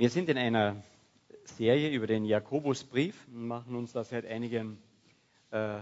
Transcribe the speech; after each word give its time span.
Wir 0.00 0.08
sind 0.08 0.30
in 0.30 0.38
einer 0.38 0.82
Serie 1.44 1.90
über 1.90 2.06
den 2.06 2.24
Jakobusbrief 2.24 3.28
und 3.28 3.46
machen 3.46 3.76
uns 3.76 3.92
da 3.92 4.02
seit 4.02 4.24
einigen 4.24 4.82
äh, 5.50 5.80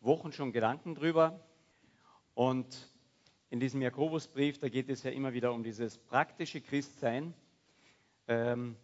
Wochen 0.00 0.32
schon 0.32 0.50
Gedanken 0.50 0.96
drüber. 0.96 1.38
Und 2.34 2.90
in 3.50 3.60
diesem 3.60 3.80
Jakobusbrief, 3.80 4.58
da 4.58 4.68
geht 4.68 4.88
es 4.88 5.04
ja 5.04 5.12
immer 5.12 5.34
wieder 5.34 5.52
um 5.52 5.62
dieses 5.62 5.98
praktische 5.98 6.60
Christsein. 6.62 7.32
Ähm, 8.26 8.74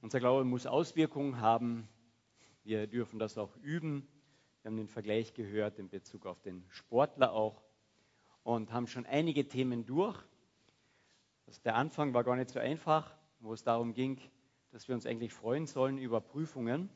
unser 0.00 0.20
Glaube 0.20 0.44
muss 0.44 0.64
Auswirkungen 0.64 1.42
haben. 1.42 1.86
Wir 2.62 2.86
dürfen 2.86 3.18
das 3.18 3.36
auch 3.36 3.54
üben. 3.58 4.08
Wir 4.62 4.70
haben 4.70 4.78
den 4.78 4.88
Vergleich 4.88 5.34
gehört 5.34 5.78
in 5.78 5.90
Bezug 5.90 6.24
auf 6.24 6.40
den 6.40 6.64
Sportler 6.70 7.34
auch 7.34 7.60
und 8.42 8.72
haben 8.72 8.86
schon 8.86 9.04
einige 9.04 9.48
Themen 9.48 9.84
durch. 9.84 10.18
Das, 11.44 11.60
der 11.60 11.74
Anfang 11.74 12.14
war 12.14 12.24
gar 12.24 12.36
nicht 12.36 12.48
so 12.48 12.58
einfach 12.58 13.14
wo 13.44 13.52
es 13.52 13.62
darum 13.62 13.92
ging, 13.92 14.18
dass 14.70 14.88
wir 14.88 14.94
uns 14.94 15.04
eigentlich 15.06 15.32
freuen 15.32 15.66
sollen 15.66 15.98
über 15.98 16.20
Prüfungen. 16.20 16.88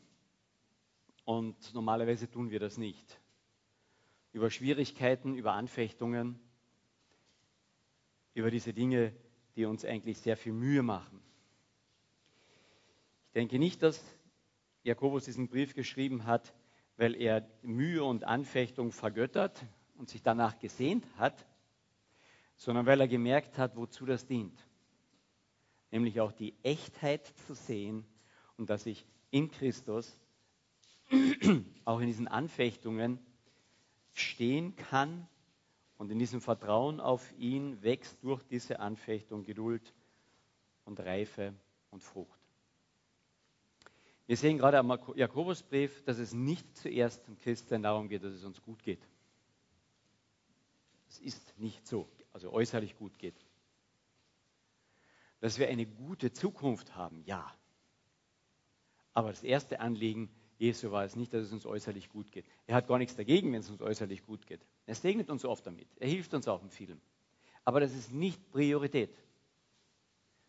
Und 1.24 1.74
normalerweise 1.74 2.30
tun 2.30 2.50
wir 2.50 2.58
das 2.58 2.78
nicht. 2.78 3.20
Über 4.32 4.50
Schwierigkeiten, 4.50 5.34
über 5.34 5.52
Anfechtungen, 5.52 6.40
über 8.32 8.50
diese 8.50 8.72
Dinge, 8.72 9.14
die 9.56 9.66
uns 9.66 9.84
eigentlich 9.84 10.18
sehr 10.18 10.36
viel 10.38 10.54
Mühe 10.54 10.82
machen. 10.82 11.20
Ich 13.26 13.32
denke 13.34 13.58
nicht, 13.58 13.82
dass 13.82 14.02
Jakobus 14.84 15.26
diesen 15.26 15.48
Brief 15.48 15.74
geschrieben 15.74 16.24
hat, 16.24 16.54
weil 16.96 17.14
er 17.14 17.46
Mühe 17.62 18.02
und 18.02 18.24
Anfechtung 18.24 18.90
vergöttert 18.90 19.66
und 19.96 20.08
sich 20.08 20.22
danach 20.22 20.58
gesehnt 20.58 21.04
hat, 21.18 21.46
sondern 22.56 22.86
weil 22.86 23.00
er 23.00 23.08
gemerkt 23.08 23.58
hat, 23.58 23.76
wozu 23.76 24.06
das 24.06 24.26
dient 24.26 24.67
nämlich 25.90 26.20
auch 26.20 26.32
die 26.32 26.54
Echtheit 26.62 27.26
zu 27.46 27.54
sehen 27.54 28.04
und 28.56 28.70
dass 28.70 28.86
ich 28.86 29.06
in 29.30 29.50
Christus 29.50 30.16
auch 31.84 32.00
in 32.00 32.06
diesen 32.06 32.28
Anfechtungen 32.28 33.18
stehen 34.12 34.76
kann 34.76 35.26
und 35.96 36.10
in 36.10 36.18
diesem 36.18 36.40
Vertrauen 36.40 37.00
auf 37.00 37.32
ihn 37.38 37.82
wächst 37.82 38.22
durch 38.22 38.42
diese 38.44 38.80
Anfechtung 38.80 39.44
Geduld 39.44 39.94
und 40.84 41.00
Reife 41.00 41.54
und 41.90 42.02
Frucht. 42.02 42.38
Wir 44.26 44.36
sehen 44.36 44.58
gerade 44.58 44.78
am 44.78 44.98
Jakobusbrief, 45.14 46.02
dass 46.04 46.18
es 46.18 46.34
nicht 46.34 46.76
zuerst 46.76 47.26
im 47.28 47.38
Christsein 47.38 47.82
darum 47.82 48.08
geht, 48.08 48.22
dass 48.22 48.34
es 48.34 48.44
uns 48.44 48.60
gut 48.62 48.82
geht. 48.82 49.00
Es 51.08 51.18
ist 51.20 51.58
nicht 51.58 51.86
so, 51.86 52.06
also 52.34 52.52
äußerlich 52.52 52.96
gut 52.98 53.18
geht. 53.18 53.34
Dass 55.40 55.58
wir 55.58 55.68
eine 55.68 55.86
gute 55.86 56.32
Zukunft 56.32 56.96
haben, 56.96 57.22
ja. 57.24 57.52
Aber 59.14 59.30
das 59.30 59.42
erste 59.42 59.80
Anliegen 59.80 60.30
Jesu 60.58 60.90
war 60.90 61.04
es 61.04 61.14
nicht, 61.14 61.32
dass 61.32 61.44
es 61.44 61.52
uns 61.52 61.64
äußerlich 61.66 62.08
gut 62.08 62.32
geht. 62.32 62.44
Er 62.66 62.74
hat 62.74 62.88
gar 62.88 62.98
nichts 62.98 63.14
dagegen, 63.14 63.52
wenn 63.52 63.60
es 63.60 63.70
uns 63.70 63.80
äußerlich 63.80 64.26
gut 64.26 64.44
geht. 64.46 64.60
Er 64.86 64.96
segnet 64.96 65.30
uns 65.30 65.44
oft 65.44 65.64
damit. 65.64 65.88
Er 66.00 66.08
hilft 66.08 66.34
uns 66.34 66.48
auch 66.48 66.62
in 66.62 66.70
vielem. 66.70 67.00
Aber 67.64 67.78
das 67.78 67.94
ist 67.94 68.12
nicht 68.12 68.50
Priorität. 68.50 69.16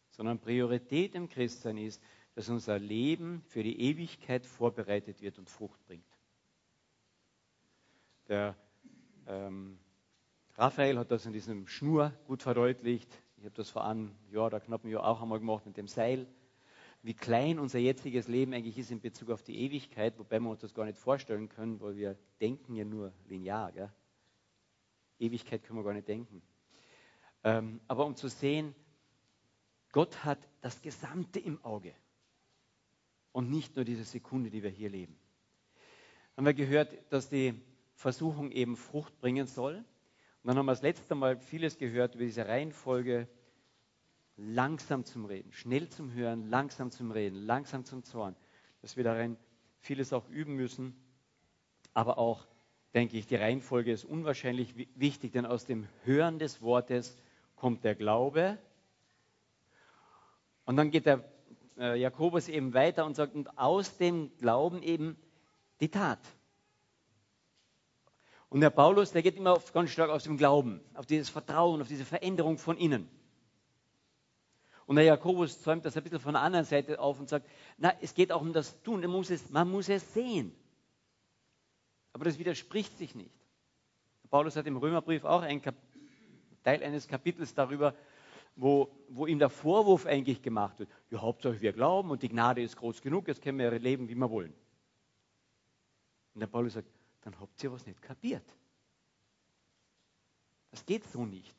Sondern 0.09 0.39
Priorität 0.39 1.13
im 1.13 1.29
Christsein 1.29 1.77
ist, 1.77 2.01
dass 2.33 2.49
unser 2.49 2.79
Leben 2.79 3.43
für 3.49 3.61
die 3.61 3.79
Ewigkeit 3.81 4.45
vorbereitet 4.47 5.21
wird 5.21 5.37
und 5.37 5.47
Frucht 5.47 5.85
bringt. 5.85 6.05
Der 8.27 8.55
ähm, 9.27 9.77
Raphael 10.55 10.97
hat 10.97 11.11
das 11.11 11.25
in 11.27 11.33
diesem 11.33 11.67
Schnur 11.67 12.13
gut 12.25 12.41
verdeutlicht. 12.41 13.11
Ich 13.39 13.45
habe 13.45 13.55
das 13.55 13.69
vor 13.69 13.85
einem 13.85 14.11
Jahr 14.33 14.47
oder 14.47 14.59
knapp 14.59 14.83
einem 14.83 14.91
Jahr 14.91 15.07
auch 15.07 15.21
einmal 15.21 15.39
gemacht 15.39 15.65
mit 15.65 15.77
dem 15.77 15.87
Seil. 15.87 16.27
Wie 17.01 17.13
klein 17.13 17.57
unser 17.57 17.79
jetziges 17.79 18.27
Leben 18.27 18.53
eigentlich 18.53 18.77
ist 18.77 18.91
in 18.91 18.99
Bezug 18.99 19.29
auf 19.29 19.43
die 19.43 19.57
Ewigkeit, 19.61 20.19
wobei 20.19 20.41
wir 20.41 20.49
uns 20.49 20.59
das 20.59 20.73
gar 20.73 20.83
nicht 20.83 20.97
vorstellen 20.97 21.47
können, 21.47 21.79
weil 21.79 21.95
wir 21.95 22.17
denken 22.41 22.75
ja 22.75 22.83
nur 22.83 23.13
linear. 23.29 23.71
Gell? 23.71 23.89
Ewigkeit 25.19 25.63
können 25.63 25.79
wir 25.79 25.85
gar 25.85 25.93
nicht 25.93 26.09
denken. 26.09 26.41
Ähm, 27.45 27.79
aber 27.87 28.05
um 28.05 28.17
zu 28.17 28.27
sehen, 28.27 28.75
Gott 29.93 30.25
hat 30.25 30.39
das 30.59 30.81
Gesamte 30.81 31.39
im 31.39 31.63
Auge 31.63 31.93
und 33.31 33.49
nicht 33.49 33.77
nur 33.77 33.85
diese 33.85 34.03
Sekunde, 34.03 34.49
die 34.49 34.63
wir 34.63 34.69
hier 34.69 34.89
leben. 34.89 35.17
Haben 36.35 36.45
wir 36.45 36.53
gehört, 36.53 36.93
dass 37.09 37.29
die 37.29 37.53
Versuchung 37.93 38.51
eben 38.51 38.75
Frucht 38.75 39.17
bringen 39.21 39.47
soll. 39.47 39.85
Und 40.41 40.47
dann 40.47 40.57
haben 40.57 40.65
wir 40.67 40.71
das 40.71 40.81
letzte 40.81 41.15
Mal 41.15 41.37
vieles 41.37 41.77
gehört 41.77 42.15
über 42.15 42.23
diese 42.23 42.47
Reihenfolge, 42.47 43.27
langsam 44.37 45.03
zum 45.03 45.25
Reden, 45.25 45.51
schnell 45.51 45.89
zum 45.89 46.13
Hören, 46.13 46.49
langsam 46.49 46.91
zum 46.91 47.11
Reden, 47.11 47.35
langsam 47.45 47.83
zum 47.83 48.03
Zorn, 48.03 48.35
dass 48.81 48.95
wir 48.95 49.03
darin 49.03 49.35
vieles 49.79 50.13
auch 50.13 50.29
üben 50.29 50.55
müssen. 50.55 50.95
Aber 51.93 52.17
auch, 52.17 52.47
denke 52.93 53.17
ich, 53.17 53.27
die 53.27 53.35
Reihenfolge 53.35 53.91
ist 53.91 54.05
unwahrscheinlich 54.05 54.75
wichtig, 54.95 55.33
denn 55.33 55.45
aus 55.45 55.65
dem 55.65 55.87
Hören 56.03 56.39
des 56.39 56.61
Wortes 56.61 57.17
kommt 57.57 57.83
der 57.83 57.95
Glaube. 57.95 58.57
Und 60.63 60.77
dann 60.77 60.89
geht 60.89 61.05
der 61.05 61.25
äh, 61.77 61.99
Jakobus 61.99 62.47
eben 62.47 62.73
weiter 62.73 63.05
und 63.05 63.15
sagt, 63.15 63.35
und 63.35 63.57
aus 63.57 63.97
dem 63.97 64.31
Glauben 64.37 64.81
eben 64.83 65.17
die 65.81 65.89
Tat. 65.89 66.19
Und 68.49 68.61
der 68.61 68.71
Paulus, 68.71 69.11
der 69.11 69.21
geht 69.21 69.37
immer 69.37 69.53
auf, 69.53 69.71
ganz 69.73 69.91
stark 69.91 70.09
aus 70.09 70.23
dem 70.23 70.37
Glauben, 70.37 70.81
auf 70.95 71.05
dieses 71.05 71.29
Vertrauen, 71.29 71.81
auf 71.81 71.87
diese 71.87 72.05
Veränderung 72.05 72.57
von 72.57 72.77
innen. 72.77 73.07
Und 74.87 74.95
der 74.95 75.05
Jakobus 75.05 75.61
zäumt 75.61 75.85
das 75.85 75.95
ein 75.95 76.03
bisschen 76.03 76.19
von 76.19 76.33
der 76.33 76.41
anderen 76.41 76.65
Seite 76.65 76.99
auf 76.99 77.19
und 77.19 77.29
sagt, 77.29 77.47
na, 77.77 77.93
es 78.01 78.15
geht 78.15 78.31
auch 78.31 78.41
um 78.41 78.51
das 78.51 78.81
Tun, 78.81 79.01
man 79.01 79.11
muss 79.11 79.29
es, 79.29 79.51
man 79.51 79.69
muss 79.69 79.87
es 79.87 80.13
sehen. 80.15 80.51
Aber 82.11 82.25
das 82.25 82.39
widerspricht 82.39 82.97
sich 82.97 83.13
nicht. 83.13 83.31
Paulus 84.31 84.55
hat 84.55 84.65
im 84.65 84.77
Römerbrief 84.77 85.25
auch 85.25 85.41
einen 85.41 85.61
Kap 85.61 85.75
Teil 86.63 86.83
eines 86.83 87.07
Kapitels 87.07 87.53
darüber, 87.53 87.95
wo, 88.55 88.89
wo 89.07 89.25
ihm 89.25 89.39
der 89.39 89.49
Vorwurf 89.49 90.05
eigentlich 90.05 90.41
gemacht 90.41 90.79
wird. 90.79 90.89
Ja, 91.09 91.21
Hauptsache 91.21 91.61
wir 91.61 91.71
glauben 91.71 92.11
und 92.11 92.21
die 92.21 92.29
Gnade 92.29 92.61
ist 92.61 92.75
groß 92.75 93.01
genug, 93.01 93.27
jetzt 93.27 93.41
können 93.41 93.57
wir 93.57 93.71
leben, 93.79 94.09
wie 94.09 94.15
wir 94.15 94.29
wollen. 94.29 94.53
Und 96.33 96.41
der 96.41 96.47
Paulus 96.47 96.73
sagt, 96.73 96.87
dann 97.21 97.39
habt 97.39 97.63
ihr 97.63 97.71
was 97.71 97.85
nicht 97.85 98.01
kapiert. 98.01 98.45
Das 100.71 100.85
geht 100.85 101.03
so 101.05 101.25
nicht. 101.25 101.55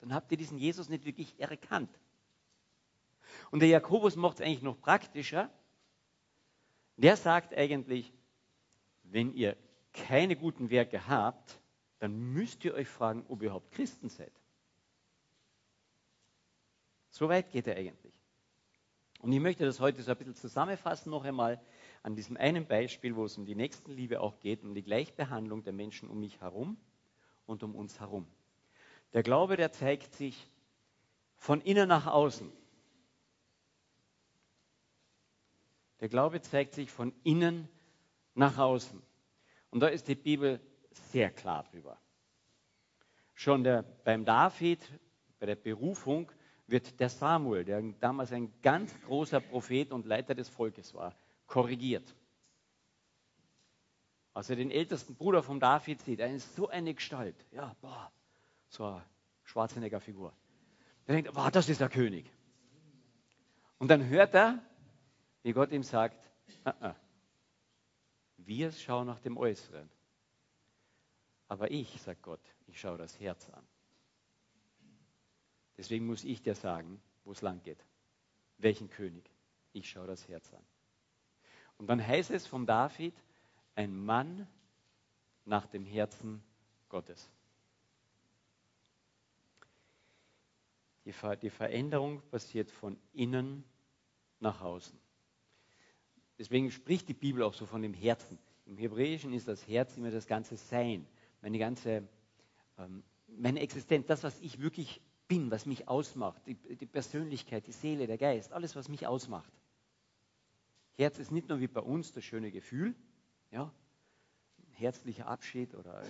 Dann 0.00 0.12
habt 0.12 0.30
ihr 0.30 0.36
diesen 0.36 0.58
Jesus 0.58 0.88
nicht 0.88 1.04
wirklich 1.04 1.38
erkannt. 1.38 1.90
Und 3.50 3.60
der 3.60 3.68
Jakobus 3.68 4.16
macht 4.16 4.40
es 4.40 4.46
eigentlich 4.46 4.62
noch 4.62 4.80
praktischer. 4.80 5.50
Der 6.96 7.16
sagt 7.16 7.54
eigentlich, 7.54 8.12
wenn 9.04 9.32
ihr 9.32 9.56
keine 9.92 10.36
guten 10.36 10.70
Werke 10.70 11.06
habt, 11.06 11.58
dann 11.98 12.32
müsst 12.32 12.64
ihr 12.64 12.74
euch 12.74 12.88
fragen, 12.88 13.24
ob 13.28 13.42
ihr 13.42 13.46
überhaupt 13.46 13.72
Christen 13.72 14.08
seid. 14.08 14.32
So 17.10 17.28
weit 17.28 17.50
geht 17.50 17.66
er 17.66 17.76
eigentlich. 17.76 18.18
Und 19.20 19.32
ich 19.32 19.40
möchte 19.40 19.64
das 19.64 19.78
heute 19.78 20.02
so 20.02 20.10
ein 20.10 20.16
bisschen 20.16 20.34
zusammenfassen 20.34 21.10
noch 21.10 21.24
einmal 21.24 21.60
an 22.02 22.16
diesem 22.16 22.36
einen 22.36 22.66
Beispiel, 22.66 23.14
wo 23.14 23.24
es 23.24 23.38
um 23.38 23.44
die 23.44 23.54
Nächstenliebe 23.54 24.20
auch 24.20 24.38
geht, 24.40 24.64
um 24.64 24.74
die 24.74 24.82
Gleichbehandlung 24.82 25.62
der 25.62 25.72
Menschen 25.72 26.08
um 26.08 26.18
mich 26.20 26.40
herum 26.40 26.76
und 27.46 27.62
um 27.62 27.74
uns 27.74 28.00
herum. 28.00 28.26
Der 29.12 29.22
Glaube, 29.22 29.56
der 29.56 29.72
zeigt 29.72 30.14
sich 30.14 30.48
von 31.36 31.60
innen 31.60 31.88
nach 31.88 32.06
außen. 32.06 32.50
Der 36.00 36.08
Glaube 36.08 36.40
zeigt 36.40 36.74
sich 36.74 36.90
von 36.90 37.14
innen 37.22 37.68
nach 38.34 38.58
außen. 38.58 39.00
Und 39.70 39.80
da 39.80 39.86
ist 39.86 40.08
die 40.08 40.16
Bibel 40.16 40.60
sehr 40.90 41.30
klar 41.30 41.64
drüber. 41.70 41.98
Schon 43.34 43.62
der, 43.64 43.82
beim 43.82 44.24
David, 44.24 44.80
bei 45.38 45.46
der 45.46 45.56
Berufung, 45.56 46.30
wird 46.66 46.98
der 46.98 47.08
Samuel, 47.08 47.64
der 47.64 47.82
damals 48.00 48.32
ein 48.32 48.52
ganz 48.62 48.92
großer 49.02 49.40
Prophet 49.40 49.92
und 49.92 50.06
Leiter 50.06 50.34
des 50.34 50.48
Volkes 50.48 50.94
war, 50.94 51.14
korrigiert. 51.52 52.16
Als 54.32 54.48
er 54.48 54.56
den 54.56 54.70
ältesten 54.70 55.16
Bruder 55.16 55.42
von 55.42 55.60
David 55.60 56.00
sieht, 56.00 56.18
er 56.18 56.34
ist 56.34 56.56
so 56.56 56.68
eine 56.68 56.94
Gestalt, 56.94 57.36
ja, 57.50 57.76
boah, 57.82 58.10
so 58.68 58.86
eine 58.86 59.04
Schwarzenegger-Figur. 59.42 60.34
Er 61.04 61.14
denkt, 61.14 61.34
boah, 61.34 61.50
das 61.50 61.68
ist 61.68 61.82
der 61.82 61.90
König. 61.90 62.32
Und 63.76 63.88
dann 63.88 64.08
hört 64.08 64.32
er, 64.34 64.64
wie 65.42 65.52
Gott 65.52 65.72
ihm 65.72 65.82
sagt, 65.82 66.16
ah, 66.64 66.74
ah, 66.80 66.96
wir 68.38 68.72
schauen 68.72 69.06
nach 69.06 69.20
dem 69.20 69.36
Äußeren. 69.36 69.90
Aber 71.48 71.70
ich, 71.70 72.00
sagt 72.00 72.22
Gott, 72.22 72.40
ich 72.66 72.80
schaue 72.80 72.96
das 72.96 73.20
Herz 73.20 73.50
an. 73.50 73.66
Deswegen 75.76 76.06
muss 76.06 76.24
ich 76.24 76.40
dir 76.40 76.54
sagen, 76.54 77.02
wo 77.24 77.32
es 77.32 77.42
lang 77.42 77.62
geht. 77.62 77.84
Welchen 78.56 78.88
König? 78.88 79.30
Ich 79.74 79.90
schaue 79.90 80.06
das 80.06 80.26
Herz 80.28 80.50
an. 80.54 80.64
Und 81.82 81.88
dann 81.88 82.06
heißt 82.06 82.30
es 82.30 82.46
von 82.46 82.64
David, 82.64 83.12
ein 83.74 83.92
Mann 83.96 84.46
nach 85.44 85.66
dem 85.66 85.84
Herzen 85.84 86.40
Gottes. 86.88 87.28
Die, 91.04 91.12
Ver 91.12 91.34
die 91.34 91.50
Veränderung 91.50 92.22
passiert 92.30 92.70
von 92.70 92.96
innen 93.12 93.64
nach 94.38 94.60
außen. 94.60 94.96
Deswegen 96.38 96.70
spricht 96.70 97.08
die 97.08 97.14
Bibel 97.14 97.42
auch 97.42 97.54
so 97.54 97.66
von 97.66 97.82
dem 97.82 97.94
Herzen. 97.94 98.38
Im 98.64 98.76
Hebräischen 98.76 99.32
ist 99.32 99.48
das 99.48 99.66
Herz 99.66 99.96
immer 99.96 100.12
das 100.12 100.28
ganze 100.28 100.56
Sein, 100.56 101.04
meine 101.40 101.58
ganze 101.58 102.06
ähm, 102.78 103.02
meine 103.26 103.58
Existenz, 103.58 104.06
das, 104.06 104.22
was 104.22 104.38
ich 104.38 104.60
wirklich 104.60 105.00
bin, 105.26 105.50
was 105.50 105.66
mich 105.66 105.88
ausmacht, 105.88 106.46
die, 106.46 106.54
die 106.54 106.86
Persönlichkeit, 106.86 107.66
die 107.66 107.72
Seele, 107.72 108.06
der 108.06 108.18
Geist, 108.18 108.52
alles, 108.52 108.76
was 108.76 108.88
mich 108.88 109.04
ausmacht. 109.08 109.52
Herz 110.96 111.18
ist 111.18 111.30
nicht 111.30 111.48
nur 111.48 111.60
wie 111.60 111.68
bei 111.68 111.80
uns 111.80 112.12
das 112.12 112.24
schöne 112.24 112.50
Gefühl, 112.50 112.94
ja, 113.50 113.72
herzlicher 114.72 115.26
Abschied 115.26 115.74
oder 115.74 116.02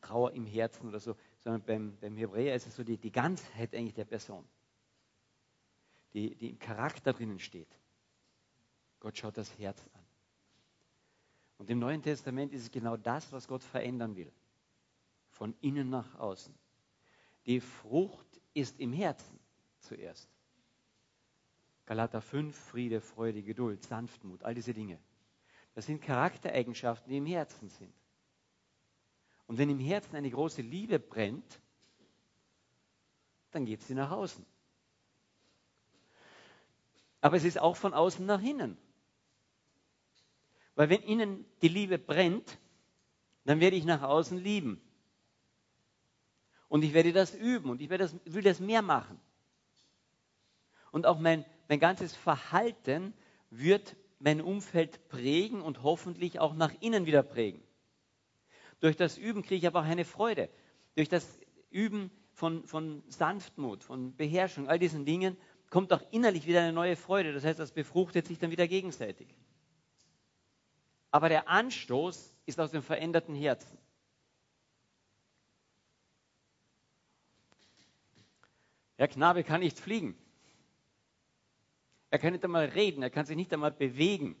Trauer 0.00 0.32
im 0.32 0.44
Herzen 0.44 0.88
oder 0.88 1.00
so, 1.00 1.16
sondern 1.38 1.62
beim, 1.62 1.96
beim 2.00 2.16
Hebräer 2.16 2.54
ist 2.54 2.66
es 2.66 2.76
so 2.76 2.84
die, 2.84 2.98
die 2.98 3.10
Ganzheit 3.10 3.74
eigentlich 3.74 3.94
der 3.94 4.04
Person, 4.04 4.44
die, 6.12 6.34
die 6.34 6.50
im 6.50 6.58
Charakter 6.58 7.12
drinnen 7.12 7.38
steht. 7.38 7.68
Gott 9.00 9.16
schaut 9.16 9.38
das 9.38 9.58
Herz 9.58 9.88
an. 9.94 10.04
Und 11.56 11.70
im 11.70 11.78
Neuen 11.78 12.02
Testament 12.02 12.52
ist 12.52 12.62
es 12.62 12.70
genau 12.70 12.96
das, 12.96 13.32
was 13.32 13.48
Gott 13.48 13.62
verändern 13.62 14.16
will. 14.16 14.30
Von 15.30 15.54
innen 15.60 15.88
nach 15.88 16.18
außen. 16.18 16.54
Die 17.46 17.60
Frucht 17.60 18.40
ist 18.52 18.78
im 18.80 18.92
Herzen 18.92 19.38
zuerst. 19.80 20.33
Galater 21.86 22.20
5, 22.20 22.56
Friede, 22.56 23.00
Freude, 23.00 23.42
Geduld, 23.42 23.82
Sanftmut, 23.82 24.42
all 24.42 24.54
diese 24.54 24.72
Dinge. 24.72 24.98
Das 25.74 25.86
sind 25.86 26.00
Charaktereigenschaften, 26.00 27.10
die 27.10 27.18
im 27.18 27.26
Herzen 27.26 27.68
sind. 27.68 27.92
Und 29.46 29.58
wenn 29.58 29.68
im 29.68 29.80
Herzen 29.80 30.16
eine 30.16 30.30
große 30.30 30.62
Liebe 30.62 30.98
brennt, 30.98 31.60
dann 33.50 33.66
geht 33.66 33.82
sie 33.82 33.94
nach 33.94 34.10
außen. 34.10 34.44
Aber 37.20 37.36
es 37.36 37.44
ist 37.44 37.58
auch 37.58 37.76
von 37.76 37.94
außen 37.94 38.24
nach 38.24 38.42
innen. 38.42 38.76
Weil 40.74 40.88
wenn 40.88 41.02
innen 41.02 41.44
die 41.62 41.68
Liebe 41.68 41.98
brennt, 41.98 42.58
dann 43.44 43.60
werde 43.60 43.76
ich 43.76 43.84
nach 43.84 44.02
außen 44.02 44.38
lieben. 44.38 44.80
Und 46.68 46.82
ich 46.82 46.94
werde 46.94 47.12
das 47.12 47.34
üben 47.34 47.70
und 47.70 47.80
ich 47.80 47.88
das, 47.88 48.16
will 48.24 48.42
das 48.42 48.58
mehr 48.58 48.82
machen. 48.82 49.20
Und 50.90 51.06
auch 51.06 51.18
mein, 51.18 51.44
mein 51.68 51.80
ganzes 51.80 52.14
Verhalten 52.14 53.14
wird 53.50 53.96
mein 54.18 54.40
Umfeld 54.40 55.08
prägen 55.08 55.60
und 55.60 55.82
hoffentlich 55.82 56.40
auch 56.40 56.54
nach 56.54 56.72
innen 56.80 57.06
wieder 57.06 57.22
prägen. 57.22 57.62
Durch 58.80 58.96
das 58.96 59.18
Üben 59.18 59.42
kriege 59.42 59.56
ich 59.56 59.66
aber 59.66 59.80
auch 59.80 59.84
eine 59.84 60.04
Freude. 60.04 60.48
Durch 60.94 61.08
das 61.08 61.38
Üben 61.70 62.10
von, 62.32 62.64
von 62.66 63.02
Sanftmut, 63.08 63.82
von 63.84 64.14
Beherrschung, 64.16 64.68
all 64.68 64.78
diesen 64.78 65.04
Dingen, 65.04 65.36
kommt 65.70 65.92
auch 65.92 66.02
innerlich 66.10 66.46
wieder 66.46 66.60
eine 66.60 66.72
neue 66.72 66.96
Freude. 66.96 67.32
Das 67.32 67.44
heißt, 67.44 67.58
das 67.58 67.72
befruchtet 67.72 68.26
sich 68.26 68.38
dann 68.38 68.50
wieder 68.50 68.68
gegenseitig. 68.68 69.28
Aber 71.10 71.28
der 71.28 71.48
Anstoß 71.48 72.34
ist 72.46 72.60
aus 72.60 72.72
dem 72.72 72.82
veränderten 72.82 73.34
Herzen. 73.34 73.78
Der 78.98 79.08
Knabe 79.08 79.44
kann 79.44 79.60
nicht 79.60 79.78
fliegen. 79.78 80.16
Er 82.14 82.20
kann 82.20 82.32
nicht 82.32 82.44
einmal 82.44 82.66
reden, 82.66 83.02
er 83.02 83.10
kann 83.10 83.26
sich 83.26 83.34
nicht 83.34 83.52
einmal 83.52 83.72
bewegen, 83.72 84.36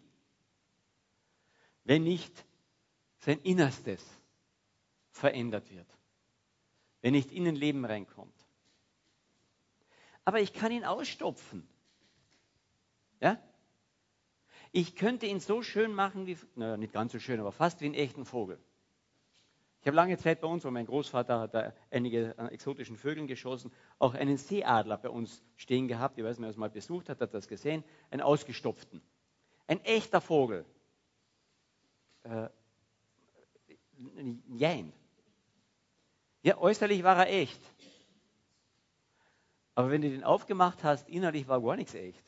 wenn 1.82 2.04
nicht 2.04 2.46
sein 3.18 3.40
Innerstes 3.40 4.00
verändert 5.10 5.68
wird, 5.72 5.88
wenn 7.00 7.14
nicht 7.14 7.32
Innenleben 7.32 7.84
reinkommt. 7.84 8.46
Aber 10.24 10.40
ich 10.40 10.52
kann 10.52 10.70
ihn 10.70 10.84
ausstopfen. 10.84 11.68
Ja? 13.18 13.42
Ich 14.70 14.94
könnte 14.94 15.26
ihn 15.26 15.40
so 15.40 15.60
schön 15.60 15.92
machen 15.94 16.28
wie, 16.28 16.38
naja, 16.54 16.76
nicht 16.76 16.92
ganz 16.92 17.10
so 17.10 17.18
schön, 17.18 17.40
aber 17.40 17.50
fast 17.50 17.80
wie 17.80 17.86
einen 17.86 17.94
echten 17.94 18.24
Vogel. 18.24 18.60
Ich 19.84 19.86
habe 19.86 19.96
lange 19.96 20.16
Zeit 20.16 20.40
bei 20.40 20.48
uns, 20.48 20.64
wo 20.64 20.70
mein 20.70 20.86
Großvater 20.86 21.40
hat 21.40 21.52
da 21.52 21.74
einige 21.90 22.34
äh, 22.38 22.46
exotischen 22.46 22.96
Vögeln 22.96 23.26
geschossen, 23.26 23.70
auch 23.98 24.14
einen 24.14 24.38
Seeadler 24.38 24.96
bei 24.96 25.10
uns 25.10 25.42
stehen 25.58 25.88
gehabt. 25.88 26.16
Ich 26.16 26.24
weiß 26.24 26.38
nicht, 26.38 26.44
wer 26.44 26.48
es 26.48 26.56
mal 26.56 26.70
besucht 26.70 27.10
hat, 27.10 27.20
hat 27.20 27.34
das 27.34 27.48
gesehen. 27.48 27.84
Einen 28.10 28.22
ausgestopften. 28.22 29.02
Ein 29.66 29.84
echter 29.84 30.22
Vogel. 30.22 30.64
Äh, 32.22 32.48
jein. 34.56 34.90
Ja, 36.40 36.56
äußerlich 36.56 37.02
war 37.02 37.18
er 37.18 37.38
echt. 37.42 37.60
Aber 39.74 39.90
wenn 39.90 40.00
du 40.00 40.08
den 40.08 40.24
aufgemacht 40.24 40.82
hast, 40.82 41.10
innerlich 41.10 41.46
war 41.46 41.60
gar 41.60 41.76
nichts 41.76 41.92
echt. 41.92 42.24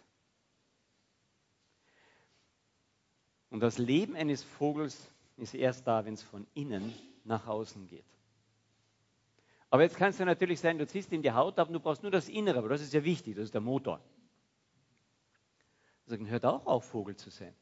Und 3.48 3.60
das 3.60 3.78
Leben 3.78 4.14
eines 4.14 4.42
Vogels 4.42 5.10
ist 5.38 5.54
erst 5.54 5.86
da, 5.86 6.04
wenn 6.04 6.12
es 6.12 6.22
von 6.22 6.46
innen 6.52 6.92
nach 7.26 7.46
außen 7.46 7.86
geht. 7.86 8.04
Aber 9.70 9.82
jetzt 9.82 9.96
kann 9.96 10.10
es 10.10 10.18
ja 10.18 10.24
natürlich 10.24 10.60
sein, 10.60 10.78
du 10.78 10.86
ziehst 10.86 11.12
in 11.12 11.22
die 11.22 11.32
Haut 11.32 11.58
ab 11.58 11.68
und 11.68 11.74
du 11.74 11.80
brauchst 11.80 12.02
nur 12.02 12.12
das 12.12 12.28
Innere, 12.28 12.58
aber 12.58 12.68
das 12.68 12.82
ist 12.82 12.92
ja 12.92 13.02
wichtig, 13.04 13.34
das 13.36 13.46
ist 13.46 13.54
der 13.54 13.60
Motor. 13.60 14.00
Also 16.08 16.24
hört 16.24 16.44
auch 16.44 16.66
auf, 16.66 16.84
Vogel 16.84 17.16
zu 17.16 17.30
sein. 17.30 17.54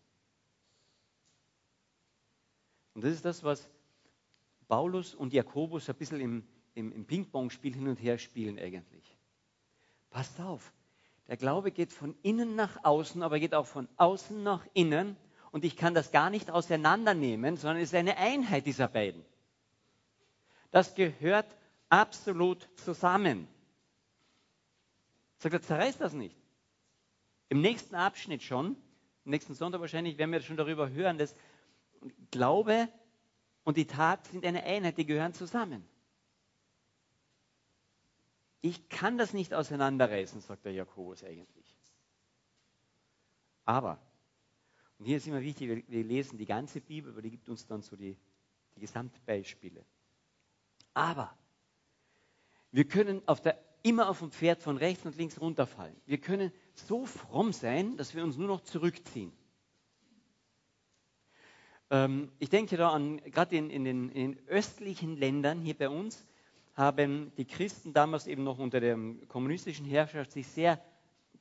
Und 2.93 3.02
das 3.02 3.12
ist 3.12 3.25
das, 3.25 3.43
was 3.43 3.69
Paulus 4.69 5.14
und 5.14 5.32
Jakobus 5.32 5.88
ein 5.88 5.96
bisschen 5.96 6.20
im, 6.20 6.46
im, 6.75 6.93
im 6.93 7.05
Ping-Pong-Spiel 7.06 7.75
hin 7.75 7.88
und 7.88 7.96
her 7.96 8.19
spielen 8.19 8.58
eigentlich. 8.58 9.16
Passt 10.11 10.38
auf, 10.40 10.72
der 11.26 11.37
Glaube 11.37 11.72
geht 11.72 11.93
von 11.93 12.14
innen 12.22 12.55
nach 12.55 12.84
außen, 12.84 13.22
aber 13.22 13.40
geht 13.40 13.55
auch 13.55 13.66
von 13.66 13.88
außen 13.96 14.43
nach 14.43 14.64
innen. 14.75 15.16
Und 15.50 15.64
ich 15.64 15.76
kann 15.76 15.94
das 15.94 16.12
gar 16.12 16.31
nicht 16.31 16.50
auseinandernehmen, 16.50 17.56
sondern 17.56 17.78
es 17.78 17.90
ist 17.90 17.94
eine 17.94 18.16
Einheit 18.16 18.66
dieser 18.66 18.88
beiden. 18.88 19.25
Das 20.75 20.97
gehört 20.97 21.47
absolut 21.88 22.69
zusammen. 22.81 23.47
Sagt 25.37 25.55
er, 25.55 25.62
zerreißt 25.62 26.00
das 26.00 26.15
nicht. 26.15 26.37
Im 27.49 27.61
nächsten 27.61 27.94
Abschnitt 27.94 28.43
schon, 28.43 28.76
nächsten 29.23 29.55
Sonntag 29.55 29.81
wahrscheinlich, 29.81 30.19
werden 30.19 30.32
wir 30.32 30.41
schon 30.41 30.56
darüber 30.56 30.91
hören, 30.91 31.17
dass 31.17 31.32
Glaube 32.32 32.88
und 33.62 33.76
die 33.76 33.87
Tat 33.87 34.26
sind 34.26 34.44
eine 34.44 34.65
Einheit, 34.65 34.99
die 34.99 35.06
gehören 35.06 35.32
zusammen. 35.32 35.87
Ich 38.61 38.88
kann 38.88 39.17
das 39.17 39.32
nicht 39.32 39.55
auseinanderreißen, 39.55 40.41
sagt 40.41 40.65
der 40.65 40.73
Jakobus 40.73 41.23
eigentlich. 41.23 41.73
Aber, 43.65 44.00
und 44.99 45.05
hier 45.05 45.19
ist 45.19 45.28
immer 45.28 45.40
wichtig, 45.40 45.85
wir, 45.87 46.02
lesen 46.02 46.37
die 46.37 46.47
ganze 46.47 46.81
Bibel, 46.81 47.12
aber 47.12 47.23
die 47.23 47.31
gibt 47.31 47.49
uns 47.49 47.64
dann 47.64 47.83
so 47.83 47.95
die, 47.95 48.16
die 48.75 48.81
Gesamtbeispiele. 48.81 49.85
Aber 50.95 51.37
wir 52.71 52.85
können 52.85 53.23
auf 53.27 53.41
der, 53.41 53.59
immer 53.83 54.09
auf 54.09 54.21
dem 54.21 54.31
Pferd 54.31 54.63
von 54.63 54.77
rechts 54.77 55.05
und 55.05 55.17
links 55.17 55.41
runterfallen. 55.41 55.95
Wir 56.07 56.19
können 56.19 56.53
so 56.75 57.05
fromm 57.05 57.53
sein, 57.53 57.97
dass 57.97 58.15
wir 58.15 58.25
uns 58.25 58.37
nur 58.37 58.49
noch 58.49 58.63
zurückziehen. 58.63 59.33
Ähm, 61.91 62.33
ich 62.39 62.49
denke 62.49 62.77
da 62.77 62.91
an, 62.91 63.19
gerade 63.19 63.57
in, 63.57 63.71
in, 63.71 63.85
den, 63.85 64.09
in 64.11 64.33
den 64.33 64.49
östlichen 64.49 65.17
Ländern 65.17 65.61
hier 65.61 65.75
bei 65.75 65.89
uns, 65.89 66.27
haben 66.75 67.33
die 67.37 67.45
Christen 67.45 67.93
damals 67.93 68.27
eben 68.27 68.43
noch 68.43 68.59
unter 68.59 68.81
der 68.81 68.99
kommunistischen 69.29 69.87
Herrschaft 69.87 70.33
sich 70.33 70.47
sehr 70.49 70.83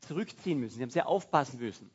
zurückziehen 0.01 0.59
müssen. 0.59 0.77
Sie 0.77 0.83
haben 0.83 0.89
sehr 0.89 1.07
aufpassen 1.07 1.59
müssen. 1.59 1.89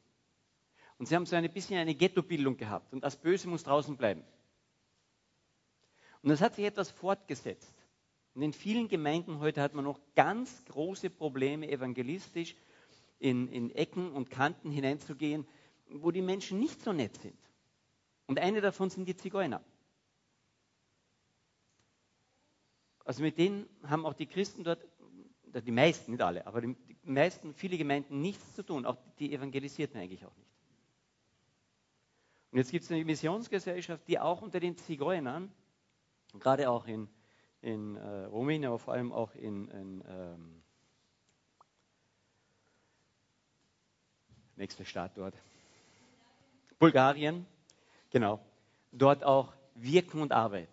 Und 0.98 1.06
sie 1.06 1.14
haben 1.14 1.26
so 1.26 1.36
ein 1.36 1.52
bisschen 1.52 1.78
eine 1.78 1.94
Ghettobildung 1.94 2.56
gehabt. 2.56 2.92
Und 2.92 3.04
das 3.04 3.16
Böse 3.16 3.48
muss 3.48 3.62
draußen 3.62 3.96
bleiben. 3.96 4.24
Und 6.22 6.30
das 6.30 6.40
hat 6.40 6.54
sich 6.56 6.64
etwas 6.64 6.90
fortgesetzt. 6.90 7.74
Und 8.34 8.42
in 8.42 8.52
vielen 8.52 8.88
Gemeinden 8.88 9.40
heute 9.40 9.62
hat 9.62 9.74
man 9.74 9.84
noch 9.84 10.00
ganz 10.14 10.64
große 10.66 11.10
Probleme, 11.10 11.68
evangelistisch 11.68 12.54
in, 13.18 13.48
in 13.48 13.70
Ecken 13.72 14.12
und 14.12 14.30
Kanten 14.30 14.70
hineinzugehen, 14.70 15.46
wo 15.90 16.10
die 16.10 16.22
Menschen 16.22 16.58
nicht 16.58 16.80
so 16.82 16.92
nett 16.92 17.16
sind. 17.20 17.38
Und 18.26 18.38
eine 18.38 18.60
davon 18.60 18.90
sind 18.90 19.06
die 19.06 19.16
Zigeuner. 19.16 19.62
Also 23.04 23.22
mit 23.22 23.38
denen 23.38 23.66
haben 23.84 24.04
auch 24.04 24.12
die 24.12 24.26
Christen 24.26 24.64
dort, 24.64 24.86
die 25.46 25.72
meisten, 25.72 26.12
nicht 26.12 26.20
alle, 26.20 26.46
aber 26.46 26.60
die 26.60 26.76
meisten, 27.04 27.54
viele 27.54 27.78
Gemeinden 27.78 28.20
nichts 28.20 28.54
zu 28.54 28.62
tun. 28.62 28.84
Auch 28.84 28.98
die 29.18 29.32
evangelisierten 29.32 29.98
eigentlich 29.98 30.26
auch 30.26 30.36
nicht. 30.36 30.50
Und 32.50 32.58
jetzt 32.58 32.70
gibt 32.70 32.84
es 32.84 32.92
eine 32.92 33.04
Missionsgesellschaft, 33.04 34.06
die 34.08 34.18
auch 34.18 34.42
unter 34.42 34.60
den 34.60 34.76
Zigeunern, 34.76 35.50
gerade 36.38 36.70
auch 36.70 36.86
in, 36.86 37.08
in 37.60 37.96
äh, 37.96 38.24
Rumänien, 38.24 38.68
aber 38.68 38.78
vor 38.78 38.94
allem 38.94 39.12
auch 39.12 39.34
in, 39.34 39.68
in 39.68 40.04
ähm, 40.06 40.62
nächster 44.56 44.84
Staat 44.84 45.16
dort, 45.16 45.34
Bulgarien, 46.78 47.46
Genau. 48.10 48.44
Dort 48.92 49.24
auch 49.24 49.54
wirken 49.74 50.20
und 50.22 50.32
arbeiten. 50.32 50.72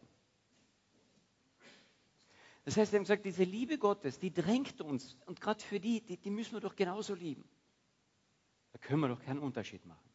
Das 2.64 2.78
heißt, 2.78 2.94
er 2.94 3.00
hat 3.00 3.04
gesagt, 3.04 3.26
diese 3.26 3.44
Liebe 3.44 3.78
Gottes, 3.78 4.18
die 4.18 4.34
drängt 4.34 4.82
uns. 4.82 5.16
Und 5.26 5.40
gerade 5.40 5.62
für 5.62 5.80
die, 5.80 6.02
die, 6.02 6.18
die 6.18 6.32
müssen 6.32 6.54
wir 6.54 6.62
doch 6.62 6.76
genauso 6.76 7.14
lieben. 7.14 7.48
Da 8.72 8.80
können 8.80 9.02
wir 9.02 9.10
doch 9.10 9.22
keinen 9.22 9.40
Unterschied 9.40 9.86
machen. 9.86 10.10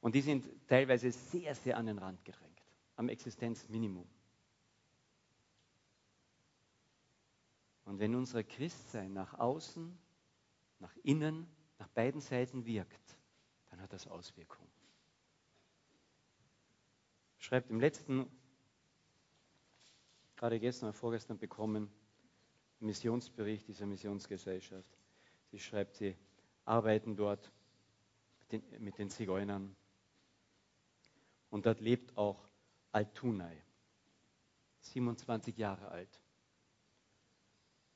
Und 0.00 0.16
die 0.16 0.20
sind 0.20 0.44
teilweise 0.66 1.12
sehr, 1.12 1.54
sehr 1.54 1.76
an 1.76 1.86
den 1.86 1.98
Rand 1.98 2.24
gedrängt, 2.24 2.51
am 2.96 3.08
Existenzminimum. 3.08 4.08
Und 7.84 7.98
wenn 7.98 8.14
unser 8.14 8.44
Christsein 8.44 9.12
nach 9.12 9.34
außen, 9.34 9.98
nach 10.78 10.96
innen, 11.02 11.46
nach 11.78 11.88
beiden 11.88 12.20
Seiten 12.20 12.64
wirkt, 12.64 13.18
dann 13.70 13.80
hat 13.80 13.92
das 13.92 14.06
Auswirkungen. 14.06 14.70
Schreibt 17.38 17.70
im 17.70 17.80
letzten, 17.80 18.30
gerade 20.36 20.60
gestern 20.60 20.90
oder 20.90 20.92
vorgestern 20.98 21.38
bekommen, 21.38 21.90
Missionsbericht 22.78 23.66
dieser 23.68 23.86
Missionsgesellschaft. 23.86 24.98
Sie 25.50 25.58
schreibt, 25.58 25.96
sie 25.96 26.16
arbeiten 26.64 27.16
dort 27.16 27.50
mit 28.40 28.52
den, 28.52 28.84
mit 28.84 28.98
den 28.98 29.10
Zigeunern. 29.10 29.74
Und 31.50 31.66
dort 31.66 31.80
lebt 31.80 32.16
auch 32.16 32.48
Altunai, 32.92 33.62
27 34.80 35.56
Jahre 35.56 35.88
alt 35.88 36.20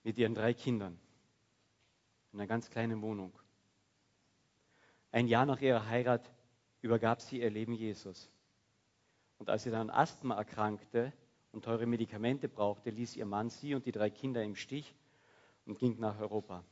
mit 0.03 0.19
ihren 0.19 0.35
drei 0.35 0.55
Kindern 0.55 0.99
in 2.33 2.39
einer 2.41 2.47
ganz 2.47 2.71
kleinen 2.71 3.03
Wohnung. 3.03 3.39
Ein 5.11 5.27
Jahr 5.27 5.47
nach 5.47 5.61
ihrer 5.61 5.87
Heirat 5.87 6.31
übergab 6.81 7.21
sie 7.21 7.41
ihr 7.41 7.51
Leben 7.51 7.73
Jesus. 7.73 8.31
Und 9.39 9.51
als 9.51 9.65
sie 9.65 9.71
dann 9.71 9.91
an 9.91 9.97
Asthma 9.97 10.37
erkrankte 10.37 11.13
und 11.53 11.65
teure 11.65 11.87
Medikamente 11.87 12.49
brauchte, 12.49 12.91
ließ 12.91 13.17
ihr 13.17 13.27
Mann 13.27 13.51
sie 13.51 13.75
und 13.75 13.85
die 13.85 13.93
drei 13.93 14.11
Kinder 14.11 14.43
im 14.43 14.57
Stich 14.57 14.95
und 15.67 15.79
ging 15.79 15.99
nach 15.99 16.19
Europa. 16.21 16.65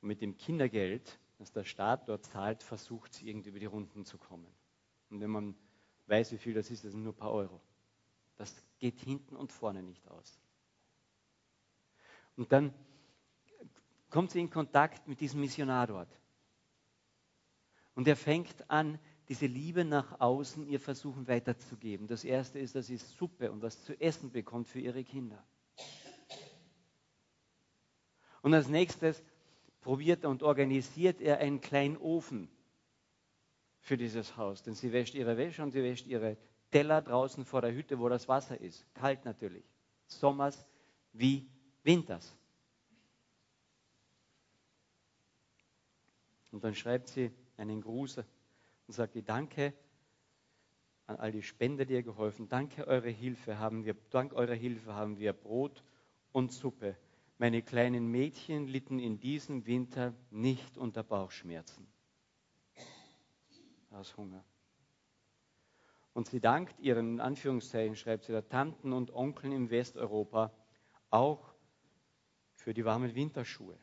Und 0.00 0.08
mit 0.08 0.20
dem 0.20 0.36
Kindergeld, 0.36 1.18
das 1.38 1.52
der 1.52 1.64
Staat 1.64 2.08
dort 2.08 2.24
zahlt, 2.24 2.62
versucht 2.62 3.14
sie 3.14 3.28
irgendwie 3.28 3.48
über 3.48 3.58
die 3.58 3.66
Runden 3.66 4.04
zu 4.04 4.18
kommen. 4.18 4.46
Und 5.10 5.20
wenn 5.20 5.30
man 5.30 5.56
weiß, 6.08 6.32
wie 6.32 6.38
viel 6.38 6.54
das 6.54 6.70
ist, 6.70 6.84
das 6.84 6.92
sind 6.92 7.02
nur 7.02 7.12
ein 7.12 7.18
paar 7.18 7.32
Euro. 7.32 7.60
Das 8.36 8.54
geht 8.78 8.98
hinten 9.00 9.36
und 9.36 9.52
vorne 9.52 9.82
nicht 9.82 10.06
aus. 10.08 10.38
Und 12.36 12.52
dann 12.52 12.72
kommt 14.10 14.30
sie 14.30 14.40
in 14.40 14.50
Kontakt 14.50 15.08
mit 15.08 15.20
diesem 15.20 15.40
Missionar 15.40 15.86
dort. 15.86 16.08
Und 17.94 18.06
er 18.06 18.16
fängt 18.16 18.70
an, 18.70 18.98
diese 19.28 19.46
Liebe 19.46 19.84
nach 19.84 20.20
außen 20.20 20.66
ihr 20.66 20.80
versuchen 20.80 21.28
weiterzugeben. 21.28 22.06
Das 22.06 22.24
erste 22.24 22.58
ist, 22.58 22.74
dass 22.74 22.86
sie 22.86 22.96
Suppe 22.96 23.50
und 23.52 23.60
was 23.60 23.82
zu 23.84 24.00
essen 24.00 24.30
bekommt 24.30 24.68
für 24.68 24.80
ihre 24.80 25.04
Kinder. 25.04 25.44
Und 28.40 28.54
als 28.54 28.68
nächstes 28.68 29.22
probiert 29.80 30.24
und 30.24 30.42
organisiert 30.42 31.20
er 31.20 31.38
einen 31.38 31.60
kleinen 31.60 31.96
Ofen 31.98 32.48
für 33.80 33.96
dieses 33.96 34.36
Haus. 34.36 34.62
Denn 34.62 34.74
sie 34.74 34.92
wäscht 34.92 35.14
ihre 35.14 35.36
Wäsche 35.36 35.62
und 35.62 35.70
sie 35.70 35.82
wäscht 35.82 36.06
ihre 36.06 36.36
Teller 36.70 37.02
draußen 37.02 37.44
vor 37.44 37.62
der 37.62 37.72
Hütte, 37.72 37.98
wo 37.98 38.08
das 38.08 38.28
Wasser 38.28 38.60
ist. 38.60 38.86
Kalt 38.94 39.24
natürlich. 39.24 39.64
Sommers 40.06 40.66
wie 41.12 41.48
Winters. 41.82 42.36
Und 46.50 46.64
dann 46.64 46.74
schreibt 46.74 47.08
sie 47.08 47.30
einen 47.56 47.80
Gruß 47.80 48.18
und 48.18 48.94
sagt, 48.94 49.16
danke 49.26 49.74
an 51.06 51.16
all 51.16 51.32
die 51.32 51.42
Spender, 51.42 51.84
die 51.84 51.94
ihr 51.94 52.02
geholfen. 52.02 52.48
Danke 52.48 52.86
eure 52.86 53.08
Hilfe 53.08 53.58
haben 53.58 53.84
wir, 53.84 53.94
dank 54.10 54.34
eurer 54.34 54.54
Hilfe 54.54 54.94
haben 54.94 55.18
wir 55.18 55.32
Brot 55.32 55.82
und 56.32 56.52
Suppe. 56.52 56.96
Meine 57.38 57.62
kleinen 57.62 58.08
Mädchen 58.08 58.66
litten 58.66 58.98
in 58.98 59.20
diesem 59.20 59.66
Winter 59.66 60.14
nicht 60.30 60.76
unter 60.76 61.02
Bauchschmerzen. 61.02 61.86
Aus 63.98 64.16
Hunger. 64.16 64.44
Und 66.12 66.28
sie 66.28 66.40
dankt 66.40 66.78
ihren, 66.78 67.14
in 67.14 67.20
Anführungszeichen, 67.20 67.96
schreibt 67.96 68.24
sie, 68.24 68.32
der 68.32 68.48
Tanten 68.48 68.92
und 68.92 69.12
Onkeln 69.12 69.52
in 69.52 69.70
Westeuropa 69.70 70.52
auch 71.10 71.52
für 72.54 72.72
die 72.74 72.84
warmen 72.84 73.14
Winterschuhe 73.14 73.76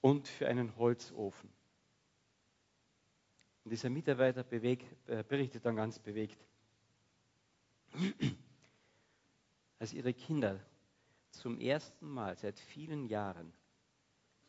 und 0.00 0.28
für 0.28 0.46
einen 0.46 0.76
Holzofen. 0.76 1.50
Und 3.64 3.70
dieser 3.72 3.90
Mitarbeiter 3.90 4.44
bewegt, 4.44 4.86
äh, 5.08 5.24
berichtet 5.24 5.64
dann 5.64 5.74
ganz 5.74 5.98
bewegt, 5.98 6.38
als 9.80 9.92
ihre 9.92 10.14
Kinder 10.14 10.60
zum 11.30 11.58
ersten 11.58 12.08
Mal 12.08 12.36
seit 12.36 12.60
vielen 12.60 13.06
Jahren 13.06 13.52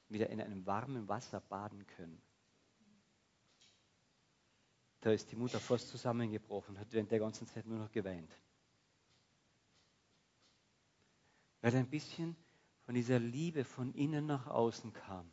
wieder 0.10 0.30
in 0.30 0.42
einem 0.42 0.66
warmen 0.68 1.08
Wasser 1.08 1.42
baden 1.42 1.88
können. 1.88 2.22
Da 5.02 5.12
ist 5.12 5.32
die 5.32 5.36
Mutter 5.36 5.60
fast 5.60 5.88
zusammengebrochen, 5.88 6.78
hat 6.78 6.92
während 6.92 7.12
der 7.12 7.20
ganzen 7.20 7.48
Zeit 7.48 7.66
nur 7.66 7.80
noch 7.80 7.92
geweint. 7.92 8.36
Weil 11.62 11.76
ein 11.76 11.90
bisschen 11.90 12.36
von 12.86 12.96
dieser 12.96 13.20
Liebe 13.20 13.64
von 13.64 13.94
innen 13.94 14.26
nach 14.26 14.48
außen 14.48 14.92
kam. 14.94 15.30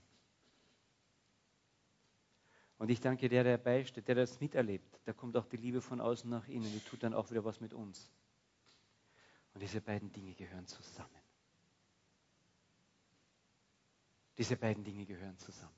Und 2.78 2.90
ich 2.90 3.00
danke 3.00 3.28
der, 3.28 3.42
der 3.42 3.58
beisteht, 3.58 4.06
der 4.08 4.16
das 4.16 4.38
miterlebt. 4.40 5.00
Da 5.04 5.12
kommt 5.12 5.37
auch 5.37 5.46
die 5.46 5.56
Liebe 5.56 5.80
von 5.80 6.00
außen 6.00 6.28
nach 6.28 6.46
innen. 6.46 6.70
Die 6.70 6.80
tut 6.80 7.02
dann 7.02 7.14
auch 7.14 7.30
wieder 7.30 7.44
was 7.44 7.61
mit 7.61 7.73
uns. 7.73 8.11
Und 9.54 9.62
diese 9.62 9.80
beiden 9.80 10.12
Dinge 10.12 10.35
gehören 10.35 10.66
zusammen. 10.66 11.11
Diese 14.37 14.56
beiden 14.56 14.85
Dinge 14.85 15.06
gehören 15.06 15.38
zusammen. 15.38 15.73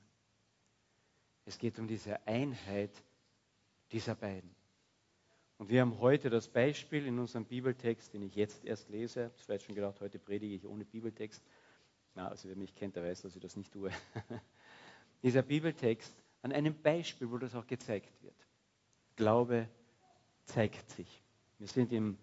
Es 1.45 1.57
geht 1.57 1.79
um 1.79 1.87
diese 1.87 2.27
Einheit 2.27 2.91
dieser 3.91 4.15
beiden. 4.15 4.53
Und 5.57 5.69
wir 5.69 5.81
haben 5.81 5.99
heute 5.99 6.29
das 6.29 6.47
Beispiel 6.47 7.05
in 7.05 7.19
unserem 7.19 7.45
Bibeltext, 7.45 8.13
den 8.13 8.21
ich 8.21 8.35
jetzt 8.35 8.63
erst 8.63 8.89
lese. 8.89 9.19
Ich 9.19 9.25
habe 9.25 9.33
vielleicht 9.37 9.65
schon 9.65 9.75
gedacht, 9.75 9.99
heute 9.99 10.17
predige 10.17 10.55
ich 10.55 10.65
ohne 10.65 10.85
Bibeltext. 10.85 11.43
Na, 12.15 12.29
also 12.29 12.47
wer 12.47 12.55
mich 12.55 12.73
kennt, 12.75 12.95
der 12.95 13.03
weiß, 13.03 13.23
dass 13.23 13.35
ich 13.35 13.41
das 13.41 13.57
nicht 13.57 13.71
tue. 13.71 13.91
Dieser 15.23 15.41
Bibeltext 15.41 16.13
an 16.41 16.53
einem 16.53 16.73
Beispiel, 16.81 17.29
wo 17.29 17.37
das 17.37 17.55
auch 17.55 17.67
gezeigt 17.67 18.23
wird. 18.23 18.35
Glaube 19.17 19.67
zeigt 20.45 20.89
sich. 20.91 21.21
Wir 21.57 21.67
sind 21.67 21.91
im 21.91 22.17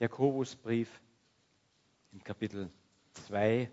Jakobusbrief 0.00 1.00
im 2.12 2.24
Kapitel 2.24 2.70
2 3.12 3.70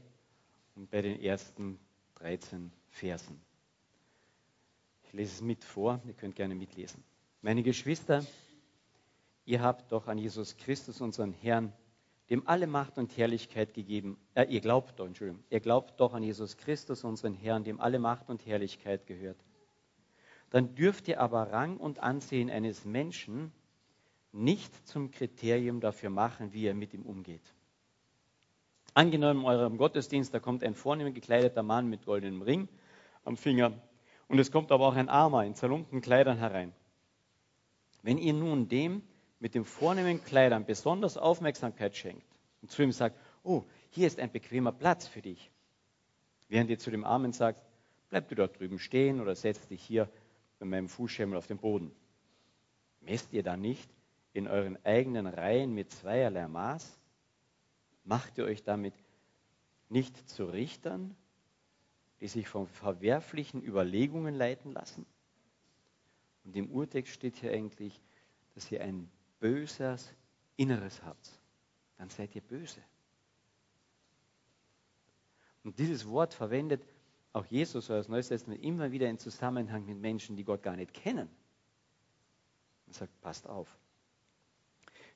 und 0.75 0.91
bei 0.91 1.01
den 1.01 1.20
ersten 1.20 1.79
13 2.15 2.72
Versen. 2.91 3.41
Ich 5.10 5.13
lese 5.13 5.34
es 5.34 5.42
mit 5.42 5.63
vor, 5.63 6.00
ihr 6.06 6.13
könnt 6.13 6.36
gerne 6.36 6.54
mitlesen. 6.54 7.04
Meine 7.42 7.63
Geschwister, 7.63 8.24
ihr 9.44 9.60
habt 9.60 9.92
doch 9.92 10.08
an 10.08 10.20
Jesus 10.20 10.56
Christus, 10.58 11.01
unseren 11.01 11.34
Herrn, 11.34 11.74
dem 12.30 12.48
alle 12.48 12.68
Macht 12.68 13.00
und 13.00 13.18
Herrlichkeit 13.18 13.74
gegeben. 13.74 14.20
Äh, 14.36 14.46
ihr 14.54 14.62
glaubt 14.62 15.00
doch, 15.00 15.08
Entschuldigung, 15.08 15.44
ihr 15.50 15.62
glaubt 15.62 16.00
doch 16.00 16.13
an 16.13 16.22
Jesus 16.22 16.58
Christus, 16.58 17.04
unseren 17.04 17.34
Herrn, 17.34 17.63
dem 17.63 17.82
alle 17.82 17.98
Macht 17.98 18.30
und 18.30 18.46
Herrlichkeit 18.46 19.08
gehört. 19.08 19.44
Dann 20.51 20.75
dürft 20.75 21.08
ihr 21.08 21.20
aber 21.20 21.51
Rang 21.51 21.78
und 21.78 21.98
Ansehen 21.98 22.51
eines 22.51 22.86
Menschen 22.86 23.51
nicht 24.32 24.88
zum 24.88 25.10
Kriterium 25.10 25.80
dafür 25.80 26.12
machen, 26.12 26.54
wie 26.54 26.68
er 26.68 26.75
mit 26.75 26.94
ihm 26.94 27.01
umgeht. 27.01 27.56
Angenommen, 28.94 29.39
in 29.39 29.46
eurem 29.48 29.78
Gottesdienst, 29.78 30.32
da 30.36 30.39
kommt 30.39 30.63
ein 30.63 30.75
vornehm 30.75 31.16
gekleideter 31.16 31.63
Mann 31.63 31.89
mit 31.89 32.06
goldenem 32.06 32.44
Ring 32.44 32.70
am 33.24 33.38
Finger 33.38 33.74
und 34.29 34.39
es 34.39 34.51
kommt 34.51 34.71
aber 34.71 34.88
auch 34.88 34.95
ein 34.95 35.09
Armer 35.09 35.43
in 35.43 35.55
zerlumpten 35.55 36.01
Kleidern 36.01 36.38
herein. 36.38 36.71
Wenn 38.03 38.17
ihr 38.17 38.33
nun 38.33 38.69
dem 38.69 39.01
mit 39.39 39.55
den 39.55 39.65
vornehmen 39.65 40.24
Kleidern 40.24 40.65
besonders 40.65 41.17
Aufmerksamkeit 41.17 41.98
schenkt 41.98 42.25
und 42.62 42.71
zu 42.71 42.83
ihm 42.83 42.91
sagt, 42.91 43.19
oh, 43.43 43.63
hier 43.89 44.07
ist 44.07 44.19
ein 44.19 44.31
bequemer 44.31 44.71
Platz 44.71 45.07
für 45.07 45.21
dich, 45.21 45.51
während 46.48 46.69
ihr 46.69 46.79
zu 46.79 46.91
dem 46.91 47.03
Armen 47.03 47.33
sagt, 47.33 47.62
bleib 48.09 48.29
du 48.29 48.36
dort 48.36 48.59
drüben 48.59 48.79
stehen 48.79 49.19
oder 49.19 49.36
setz 49.36 49.67
dich 49.67 49.81
hier 49.81 50.09
bei 50.59 50.65
meinem 50.65 50.89
Fußschemel 50.89 51.38
auf 51.38 51.48
den 51.48 51.57
Boden. 51.57 51.91
Messt 53.01 53.33
ihr 53.33 53.43
dann 53.43 53.62
nicht 53.62 53.89
in 54.33 54.48
euren 54.48 54.77
eigenen 54.86 55.25
Reihen 55.25 55.74
mit 55.74 55.91
zweierlei 55.91 56.48
Maß? 56.48 57.00
Macht 58.03 58.38
ihr 58.38 58.45
euch 58.45 58.63
damit 58.63 58.93
nicht 59.89 60.29
zu 60.29 60.45
Richtern, 60.45 61.15
die 62.22 62.28
sich 62.28 62.48
von 62.48 62.68
verwerflichen 62.68 63.64
Überlegungen 63.64 64.36
leiten 64.36 64.72
lassen? 64.72 65.06
Und 66.44 66.56
im 66.56 66.72
Urtext 66.72 67.14
steht 67.14 67.36
hier 67.36 67.52
eigentlich, 67.52 68.02
dass 68.56 68.72
ihr 68.72 68.82
ein 68.82 69.10
böses 69.40 70.14
Inneres 70.58 71.02
habt, 71.04 71.40
dann 71.98 72.10
seid 72.10 72.36
ihr 72.36 72.42
böse. 72.42 72.82
Und 75.64 75.78
dieses 75.80 76.08
Wort 76.08 76.34
verwendet 76.34 76.82
auch 77.34 77.46
Jesus 77.46 77.88
das 77.88 78.08
Neue 78.08 78.24
Testament 78.24 78.64
immer 78.64 78.92
wieder 78.92 79.10
in 79.10 79.20
Zusammenhang 79.20 79.86
mit 79.86 80.00
Menschen, 80.00 80.36
die 80.36 80.44
Gott 80.44 80.64
gar 80.64 80.76
nicht 80.76 80.94
kennen. 80.94 81.30
Und 82.88 82.94
sagt, 82.94 83.22
passt 83.22 83.48
auf. 83.48 83.78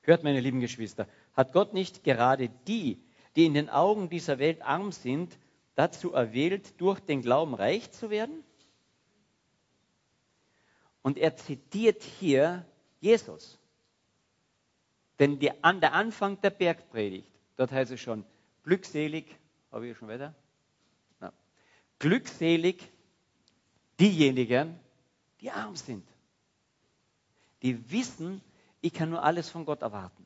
Hört, 0.02 0.24
meine 0.24 0.40
lieben 0.40 0.60
Geschwister, 0.60 1.08
hat 1.34 1.54
Gott 1.54 1.74
nicht 1.74 2.04
gerade 2.04 2.50
die, 2.68 3.02
die 3.36 3.46
in 3.46 3.54
den 3.54 3.70
Augen 3.70 4.10
dieser 4.10 4.38
Welt 4.38 4.62
arm 4.62 4.92
sind, 4.92 5.40
dazu 5.76 6.14
erwählt, 6.14 6.80
durch 6.80 7.00
den 7.00 7.22
Glauben 7.22 7.54
reich 7.54 7.92
zu 7.92 8.10
werden. 8.10 8.44
Und 11.02 11.18
er 11.18 11.36
zitiert 11.36 12.04
hier 12.04 12.66
Jesus. 13.00 13.60
Denn 15.20 15.40
die, 15.40 15.52
an 15.64 15.82
der 15.82 15.94
Anfang 15.94 16.40
der 16.42 16.50
Bergpredigt, 16.50 17.32
dort 17.58 17.72
heißt 17.72 17.92
es 17.92 18.02
schon, 18.02 18.26
glückselig, 18.64 19.26
habe 19.72 19.88
ich 19.88 19.98
schon 19.98 20.08
weiter? 20.08 20.34
Ja. 21.22 21.34
Glückselig 22.00 22.90
diejenigen, 24.00 24.80
die 25.42 25.52
arm 25.52 25.76
sind. 25.76 26.08
Die 27.62 27.92
wissen, 27.92 28.42
ich 28.82 28.94
kann 28.94 29.10
nur 29.10 29.24
alles 29.24 29.50
von 29.50 29.66
Gott 29.66 29.82
erwarten. 29.82 30.26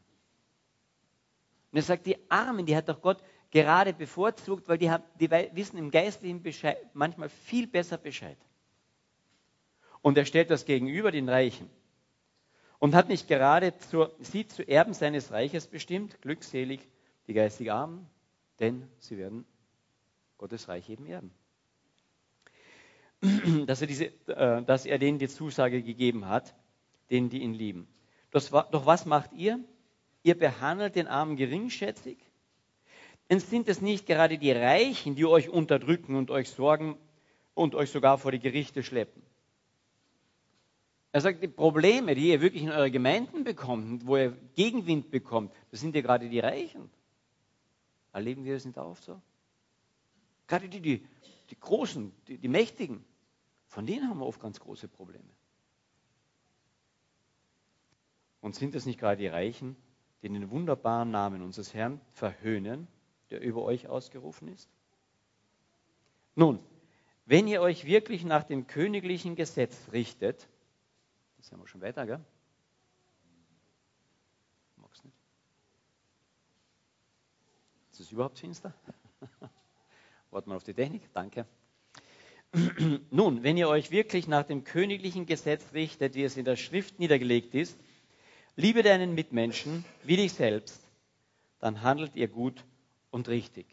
Und 1.72 1.78
er 1.78 1.84
sagt, 1.84 2.06
die 2.06 2.18
Armen, 2.32 2.66
die 2.66 2.76
hat 2.76 2.90
doch 2.90 3.02
Gott 3.02 3.22
gerade 3.52 3.94
bevorzugt, 3.94 4.68
weil 4.68 4.78
die, 4.78 4.92
haben, 4.92 5.04
die 5.20 5.30
wissen 5.30 5.78
im 5.78 5.92
geistlichen 5.92 6.42
Bescheid 6.42 6.78
manchmal 6.94 7.30
viel 7.30 7.68
besser 7.68 7.98
Bescheid. 7.98 8.38
Und 10.02 10.18
er 10.18 10.26
stellt 10.26 10.50
das 10.50 10.66
gegenüber 10.66 11.12
den 11.12 11.30
Reichen. 11.30 11.70
Und 12.80 12.94
hat 12.94 13.10
nicht 13.10 13.28
gerade 13.28 13.76
zur, 13.78 14.16
sie 14.20 14.48
zu 14.48 14.68
Erben 14.68 14.94
seines 14.94 15.32
Reiches 15.32 15.68
bestimmt, 15.68 16.22
glückselig 16.22 16.88
die 17.28 17.34
geistig 17.34 17.72
Armen, 17.72 18.08
denn 18.60 18.88
sie 19.00 19.18
werden 19.18 19.46
Gottes 20.38 20.68
Reich 20.68 20.90
eben 20.90 21.06
erben. 21.06 21.32
Dass 23.66 23.82
er, 23.82 23.88
diese, 23.88 24.06
äh, 24.28 24.62
dass 24.64 24.86
er 24.86 25.00
denen 25.00 25.18
die 25.18 25.28
Zusage 25.28 25.82
gegeben 25.82 26.28
hat, 26.28 26.56
denen, 27.10 27.30
die 27.30 27.42
ihn 27.42 27.54
lieben. 27.54 27.88
Doch 28.30 28.86
was 28.86 29.08
macht 29.08 29.34
ihr? 29.34 29.60
Ihr 30.22 30.38
behandelt 30.38 30.96
den 30.96 31.08
Armen 31.08 31.36
geringschätzig. 31.36 32.20
Denn 33.30 33.40
sind 33.40 33.68
es 33.68 33.82
nicht 33.82 34.06
gerade 34.06 34.38
die 34.38 34.52
Reichen, 34.52 35.16
die 35.16 35.26
euch 35.26 35.50
unterdrücken 35.50 36.16
und 36.16 36.32
euch 36.32 36.50
sorgen 36.50 36.98
und 37.54 37.76
euch 37.76 37.92
sogar 37.92 38.18
vor 38.18 38.32
die 38.32 38.40
Gerichte 38.40 38.84
schleppen? 38.84 39.22
Er 41.12 41.22
sagt, 41.22 41.42
die 41.42 41.48
Probleme, 41.48 42.16
die 42.16 42.30
ihr 42.30 42.42
wirklich 42.42 42.64
in 42.64 42.70
eure 42.70 42.92
Gemeinden 42.92 43.44
bekommt, 43.44 44.06
wo 44.06 44.18
ihr 44.18 44.38
Gegenwind 44.56 45.10
bekommt, 45.10 45.54
das 45.72 45.80
sind 45.80 45.96
ja 45.96 46.02
gerade 46.02 46.30
die 46.30 46.40
Reichen. 46.40 46.90
Erleben 48.14 48.46
wir 48.46 48.54
das 48.54 48.66
nicht 48.66 48.78
auch 48.78 48.98
so? 48.98 49.22
Gerade 50.48 50.70
die, 50.70 50.80
die, 50.80 51.06
die 51.50 51.60
Großen, 51.60 52.14
die, 52.28 52.38
die 52.38 52.48
Mächtigen, 52.48 53.04
von 53.68 53.86
denen 53.86 54.10
haben 54.10 54.20
wir 54.20 54.26
oft 54.26 54.40
ganz 54.40 54.60
große 54.60 54.88
Probleme. 54.88 55.30
Und 58.42 58.56
sind 58.56 58.76
es 58.76 58.86
nicht 58.86 59.00
gerade 59.00 59.18
die 59.18 59.28
Reichen, 59.28 59.76
die 60.22 60.30
den 60.30 60.50
wunderbaren 60.50 61.12
Namen 61.12 61.42
unseres 61.42 61.74
Herrn 61.74 62.00
verhöhnen, 62.12 62.88
der 63.30 63.42
über 63.42 63.64
euch 63.64 63.88
ausgerufen 63.88 64.48
ist? 64.48 64.70
Nun, 66.36 66.60
wenn 67.26 67.48
ihr 67.48 67.62
euch 67.62 67.86
wirklich 67.86 68.24
nach 68.24 68.44
dem 68.44 68.68
königlichen 68.68 69.36
Gesetz 69.36 69.76
richtet, 69.92 70.48
das 71.38 71.52
haben 71.52 71.62
wir 71.62 71.68
schon 71.68 71.82
weiter, 71.82 72.06
gell? 72.06 72.24
Magst 74.78 75.04
nicht? 75.04 75.18
Ist 77.92 78.00
es 78.00 78.12
überhaupt 78.12 78.40
finster? 78.40 78.74
Warten 80.32 80.52
wir 80.52 80.56
auf 80.56 80.64
die 80.64 80.74
Technik, 80.74 81.02
danke. 81.14 81.46
Nun, 83.12 83.44
wenn 83.44 83.58
ihr 83.58 83.68
euch 83.68 83.92
wirklich 83.92 84.28
nach 84.28 84.44
dem 84.44 84.64
königlichen 84.64 85.26
Gesetz 85.26 85.74
richtet, 85.74 86.16
wie 86.16 86.24
es 86.24 86.38
in 86.38 86.46
der 86.46 86.56
Schrift 86.56 87.00
niedergelegt 87.00 87.56
ist, 87.56 87.78
liebe 88.56 88.84
deinen 88.84 89.16
Mitmenschen 89.16 89.84
wie 90.04 90.18
dich 90.18 90.34
selbst, 90.34 90.82
dann 91.60 91.82
handelt 91.82 92.16
ihr 92.16 92.28
gut 92.28 92.64
und 93.18 93.30
richtig. 93.30 93.66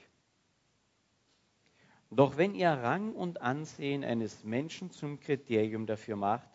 Doch 2.11 2.39
wenn 2.39 2.55
ihr 2.55 2.71
Rang 2.71 3.13
und 3.13 3.43
Ansehen 3.43 4.03
eines 4.03 4.43
Menschen 4.43 4.91
zum 4.91 5.21
Kriterium 5.21 5.85
dafür 5.87 6.17
macht, 6.17 6.49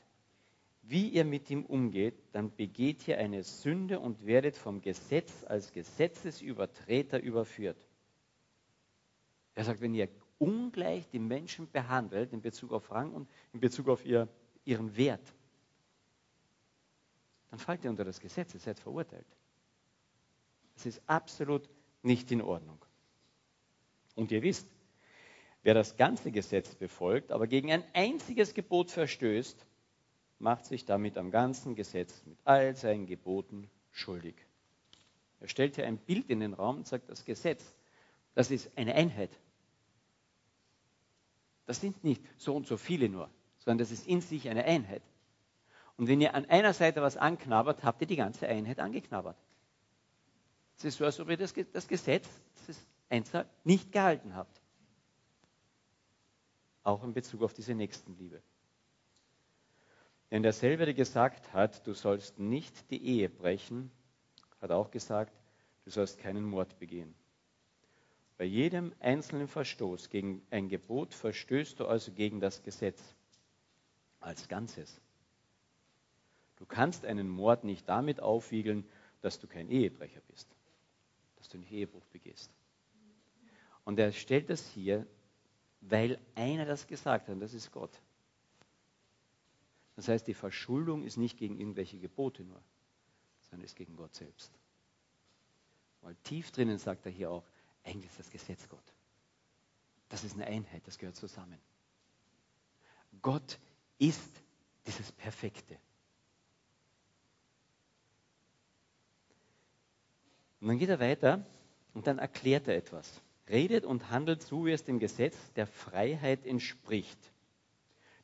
wie 0.82 1.08
ihr 1.10 1.24
mit 1.24 1.52
ihm 1.52 1.66
umgeht, 1.66 2.16
dann 2.32 2.56
begeht 2.56 3.08
ihr 3.08 3.20
eine 3.20 3.44
Sünde 3.44 4.00
und 4.00 4.26
werdet 4.26 4.58
vom 4.58 4.82
Gesetz 4.82 5.44
als 5.46 5.72
Gesetzesübertreter 5.72 7.22
überführt. 7.22 7.78
Er 9.54 9.66
sagt, 9.66 9.82
wenn 9.82 9.94
ihr 9.94 10.10
ungleich 10.40 11.08
die 11.10 11.20
Menschen 11.20 11.70
behandelt 11.70 12.34
in 12.34 12.42
Bezug 12.42 12.72
auf 12.72 12.90
Rang 12.90 13.13
und 13.13 13.30
in 13.54 13.60
Bezug 13.60 13.88
auf 13.88 14.04
ihr, 14.04 14.28
ihren 14.66 14.98
Wert, 14.98 15.36
dann 17.52 17.60
fallt 17.60 17.84
ihr 17.84 17.92
unter 17.92 18.06
das 18.06 18.20
Gesetz, 18.20 18.56
ihr 18.56 18.60
seid 18.60 18.80
verurteilt. 18.80 19.28
Das 20.74 20.88
ist 20.88 21.04
absolut 21.06 21.70
nicht 22.04 22.32
in 22.32 22.42
Ordnung. 22.42 22.84
Und 24.20 24.34
ihr 24.34 24.42
wisst, 24.42 24.68
wer 25.64 25.74
das 25.74 25.96
ganze 25.96 26.30
Gesetz 26.32 26.76
befolgt, 26.76 27.32
aber 27.32 27.48
gegen 27.48 27.72
ein 27.72 27.86
einziges 27.94 28.54
Gebot 28.54 28.92
verstößt, 28.92 29.66
macht 30.40 30.66
sich 30.66 30.84
damit 30.84 31.18
am 31.18 31.32
ganzen 31.32 31.74
Gesetz 31.74 32.22
mit 32.26 32.38
all 32.44 32.76
seinen 32.76 33.06
Geboten 33.06 33.70
schuldig. 33.94 34.36
Er 35.40 35.48
stellt 35.48 35.76
hier 35.76 35.88
ein 35.88 35.98
Bild 35.98 36.30
in 36.30 36.42
den 36.42 36.54
Raum 36.54 36.80
und 36.80 36.88
sagt, 36.88 37.10
das 37.10 37.24
Gesetz, 37.24 37.64
das 38.36 38.52
ist 38.52 38.70
eine 38.78 38.94
Einheit. 38.94 39.32
Das 41.66 41.80
sind 41.80 42.04
nicht 42.04 42.22
so 42.36 42.58
und 42.58 42.68
so 42.68 42.76
viele 42.76 43.08
nur, 43.08 43.30
sondern 43.60 43.78
das 43.78 43.92
ist 43.92 44.06
in 44.06 44.20
sich 44.20 44.50
eine 44.50 44.66
Einheit. 44.66 45.04
Und 45.96 46.10
wenn 46.10 46.20
ihr 46.20 46.36
an 46.36 46.44
einer 46.46 46.74
Seite 46.74 47.02
was 47.02 47.16
anknabbert, 47.16 47.86
habt 47.86 48.02
ihr 48.02 48.08
die 48.08 48.18
ganze 48.18 48.50
Einheit 48.50 48.80
angeknabbert. 48.80 49.38
Es 50.78 50.84
ist 50.84 50.98
so, 50.98 51.06
als 51.06 51.22
ob 51.22 51.30
ihr 51.30 51.38
das, 51.38 51.54
das 51.72 51.88
Gesetz, 51.88 52.28
das 52.68 52.78
Einzahl, 53.10 53.50
nicht 53.63 53.91
gehalten 53.91 54.36
habt. 54.36 54.62
Auch 56.84 57.04
in 57.04 57.13
Bezug 57.13 57.41
auf 57.41 57.54
diese 57.54 57.76
Nächstenliebe. 57.76 58.41
Denn 60.32 60.43
derselbe, 60.43 60.86
der 60.86 60.93
gesagt 60.93 61.54
hat, 61.54 61.86
du 61.88 61.93
sollst 61.93 62.39
nicht 62.39 62.91
die 62.91 63.04
Ehe 63.04 63.30
brechen, 63.30 63.91
hat 64.62 64.72
auch 64.72 64.91
gesagt, 64.91 65.34
du 65.86 65.91
sollst 65.91 66.19
keinen 66.19 66.43
Mord 66.43 66.78
begehen. 66.80 67.15
Bei 68.38 68.45
jedem 68.45 68.93
einzelnen 69.00 69.48
Verstoß 69.48 70.10
gegen 70.10 70.45
ein 70.50 70.69
Gebot 70.69 71.13
verstößt 71.13 71.80
du 71.80 71.88
also 71.88 72.12
gegen 72.12 72.39
das 72.39 72.63
Gesetz 72.63 73.02
als 74.19 74.48
Ganzes. 74.48 75.02
Du 76.58 76.65
kannst 76.65 77.06
einen 77.06 77.28
Mord 77.28 77.63
nicht 77.63 77.89
damit 77.89 78.22
aufwiegeln, 78.22 78.88
dass 79.22 79.39
du 79.39 79.48
kein 79.48 79.69
Ehebrecher 79.69 80.22
bist, 80.28 80.48
dass 81.38 81.50
du 81.50 81.58
nicht 81.58 81.72
Ehebruch 81.72 82.06
begehst. 82.08 82.52
Und 83.89 83.97
er 83.97 84.12
stellt 84.12 84.52
das 84.52 84.69
hier, 84.69 85.08
weil 85.82 86.19
einer 86.36 86.63
das 86.63 86.86
gesagt 86.86 87.28
hat, 87.28 87.34
und 87.34 87.39
das 87.39 87.56
ist 87.56 87.71
Gott. 87.71 87.89
Das 89.95 90.08
heißt, 90.08 90.28
die 90.28 90.36
Verschuldung 90.36 91.04
ist 91.04 91.17
nicht 91.17 91.39
gegen 91.39 91.58
irgendwelche 91.60 91.97
Gebote 91.97 92.43
nur, 92.43 92.62
sondern 93.49 93.65
ist 93.65 93.75
gegen 93.75 93.95
Gott 93.95 94.13
selbst. 94.13 94.52
Weil 96.02 96.13
tief 96.17 96.52
drinnen 96.52 96.78
sagt 96.78 97.08
er 97.08 97.12
hier 97.12 97.32
auch, 97.32 97.43
eigentlich 97.84 98.12
ist 98.12 98.19
das 98.19 98.30
Gesetz 98.30 98.69
Gott. 98.69 98.93
Das 100.10 100.23
ist 100.23 100.36
eine 100.36 100.45
Einheit, 100.45 100.86
das 100.86 100.99
gehört 100.99 101.15
zusammen. 101.15 101.58
Gott 103.23 103.58
ist 103.97 104.43
dieses 104.86 105.12
Perfekte. 105.13 105.80
Und 110.62 110.67
dann 110.67 110.78
geht 110.78 110.89
er 110.89 110.99
weiter 110.99 111.43
und 111.95 112.06
dann 112.06 112.19
erklärt 112.19 112.67
er 112.67 112.75
etwas. 112.75 113.19
Redet 113.50 113.84
und 113.86 114.12
handelt 114.12 114.44
so, 114.44 114.66
wie 114.66 114.72
es 114.72 114.84
dem 114.84 115.00
Gesetz 115.00 115.36
der 115.54 115.68
Freiheit 115.68 116.46
entspricht. 116.46 117.20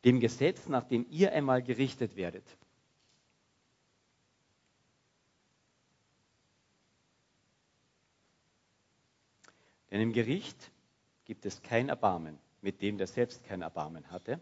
Dem 0.03 0.19
Gesetz, 0.19 0.67
nach 0.67 0.83
dem 0.83 1.05
ihr 1.09 1.31
einmal 1.33 1.63
gerichtet 1.63 2.15
werdet. 2.15 2.45
Denn 9.89 10.01
im 10.01 10.13
Gericht 10.13 10.71
gibt 11.23 11.45
es 11.45 11.61
kein 11.61 11.89
Erbarmen, 11.89 12.37
mit 12.61 12.81
dem 12.81 12.97
der 12.97 13.07
selbst 13.07 13.43
kein 13.45 13.61
Erbarmen 13.61 14.11
hatte. 14.11 14.41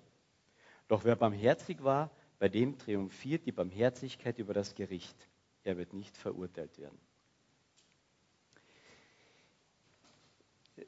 Doch 0.87 1.05
wer 1.05 1.15
barmherzig 1.15 1.83
war, 1.83 2.11
bei 2.39 2.49
dem 2.49 2.77
triumphiert 2.77 3.45
die 3.45 3.51
Barmherzigkeit 3.51 4.37
über 4.39 4.53
das 4.53 4.75
Gericht. 4.75 5.15
Er 5.63 5.77
wird 5.77 5.93
nicht 5.93 6.17
verurteilt 6.17 6.77
werden. 6.77 6.99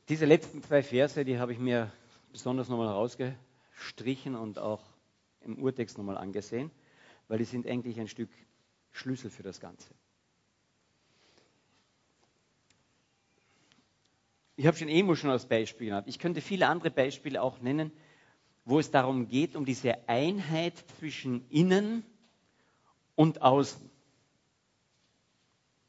Diese 0.10 0.26
letzten 0.26 0.62
zwei 0.64 0.84
Verse, 0.84 1.26
die 1.26 1.40
habe 1.40 1.54
ich 1.54 1.60
mir 1.60 1.92
besonders 2.32 2.70
nochmal 2.70 2.90
rausgestrichen 2.90 4.36
und 4.36 4.60
auch 4.60 4.84
im 5.42 5.60
Urtext 5.60 5.98
nochmal 5.98 6.18
angesehen, 6.18 6.72
weil 7.28 7.38
die 7.38 7.46
sind 7.46 7.68
eigentlich 7.68 8.00
ein 8.00 8.08
Stück 8.08 8.30
Schlüssel 8.92 9.30
für 9.30 9.44
das 9.44 9.60
Ganze. 9.60 9.94
Ich 14.58 14.66
habe 14.68 14.78
schon 14.78 14.88
Emo 14.88 15.16
schon 15.16 15.30
als 15.30 15.46
Beispiel 15.46 15.88
genannt. 15.88 16.08
Ich 16.08 16.20
könnte 16.20 16.40
viele 16.42 16.68
andere 16.68 16.90
Beispiele 16.90 17.42
auch 17.42 17.60
nennen, 17.60 17.92
wo 18.64 18.80
es 18.80 18.90
darum 18.90 19.28
geht, 19.28 19.56
um 19.56 19.66
diese 19.66 20.08
Einheit 20.08 20.74
zwischen 20.98 21.48
innen 21.50 22.04
und 23.16 23.42
außen. 23.42 23.90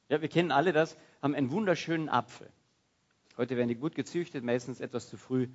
Ja, 0.08 0.20
wir 0.20 0.28
kennen 0.28 0.50
alle 0.50 0.72
das, 0.72 0.96
haben 1.22 1.34
einen 1.34 1.50
wunderschönen 1.50 2.08
Apfel. 2.08 2.50
Heute 3.36 3.56
werden 3.56 3.68
die 3.68 3.74
gut 3.74 3.94
gezüchtet, 3.94 4.44
meistens 4.44 4.80
etwas 4.80 5.08
zu 5.08 5.16
früh 5.16 5.48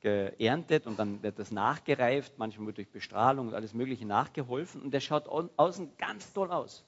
geerntet 0.00 0.86
und 0.86 0.98
dann 0.98 1.22
wird 1.22 1.38
das 1.38 1.50
nachgereift, 1.50 2.38
manchmal 2.38 2.68
wird 2.68 2.78
durch 2.78 2.90
Bestrahlung 2.90 3.48
und 3.48 3.54
alles 3.54 3.74
Mögliche 3.74 4.06
nachgeholfen 4.06 4.82
und 4.82 4.92
der 4.92 5.00
schaut 5.00 5.28
außen 5.28 5.96
ganz 5.96 6.32
toll 6.32 6.50
aus. 6.50 6.84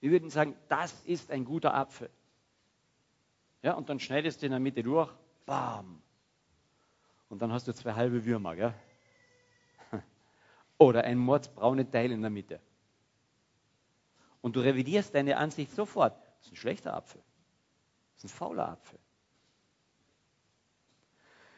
Wir 0.00 0.10
würden 0.10 0.30
sagen, 0.30 0.54
das 0.68 0.92
ist 1.04 1.30
ein 1.30 1.44
guter 1.44 1.74
Apfel. 1.74 2.10
Ja, 3.62 3.74
und 3.74 3.88
dann 3.88 3.98
schneidest 3.98 4.42
du 4.42 4.46
in 4.46 4.52
der 4.52 4.60
Mitte 4.60 4.82
durch, 4.82 5.12
bam. 5.46 6.02
Und 7.28 7.42
dann 7.42 7.52
hast 7.52 7.66
du 7.66 7.74
zwei 7.74 7.94
halbe 7.94 8.24
Würmer, 8.24 8.54
gell? 8.54 8.74
Oder 10.78 11.04
ein 11.04 11.18
mordsbraune 11.18 11.90
Teil 11.90 12.12
in 12.12 12.20
der 12.20 12.30
Mitte. 12.30 12.60
Und 14.42 14.54
du 14.54 14.60
revidierst 14.60 15.14
deine 15.14 15.38
Ansicht 15.38 15.72
sofort. 15.72 16.14
Das 16.38 16.46
ist 16.46 16.52
ein 16.52 16.56
schlechter 16.56 16.94
Apfel. 16.94 17.20
Das 18.16 18.24
ist 18.24 18.34
ein 18.34 18.36
fauler 18.36 18.68
Apfel. 18.70 18.98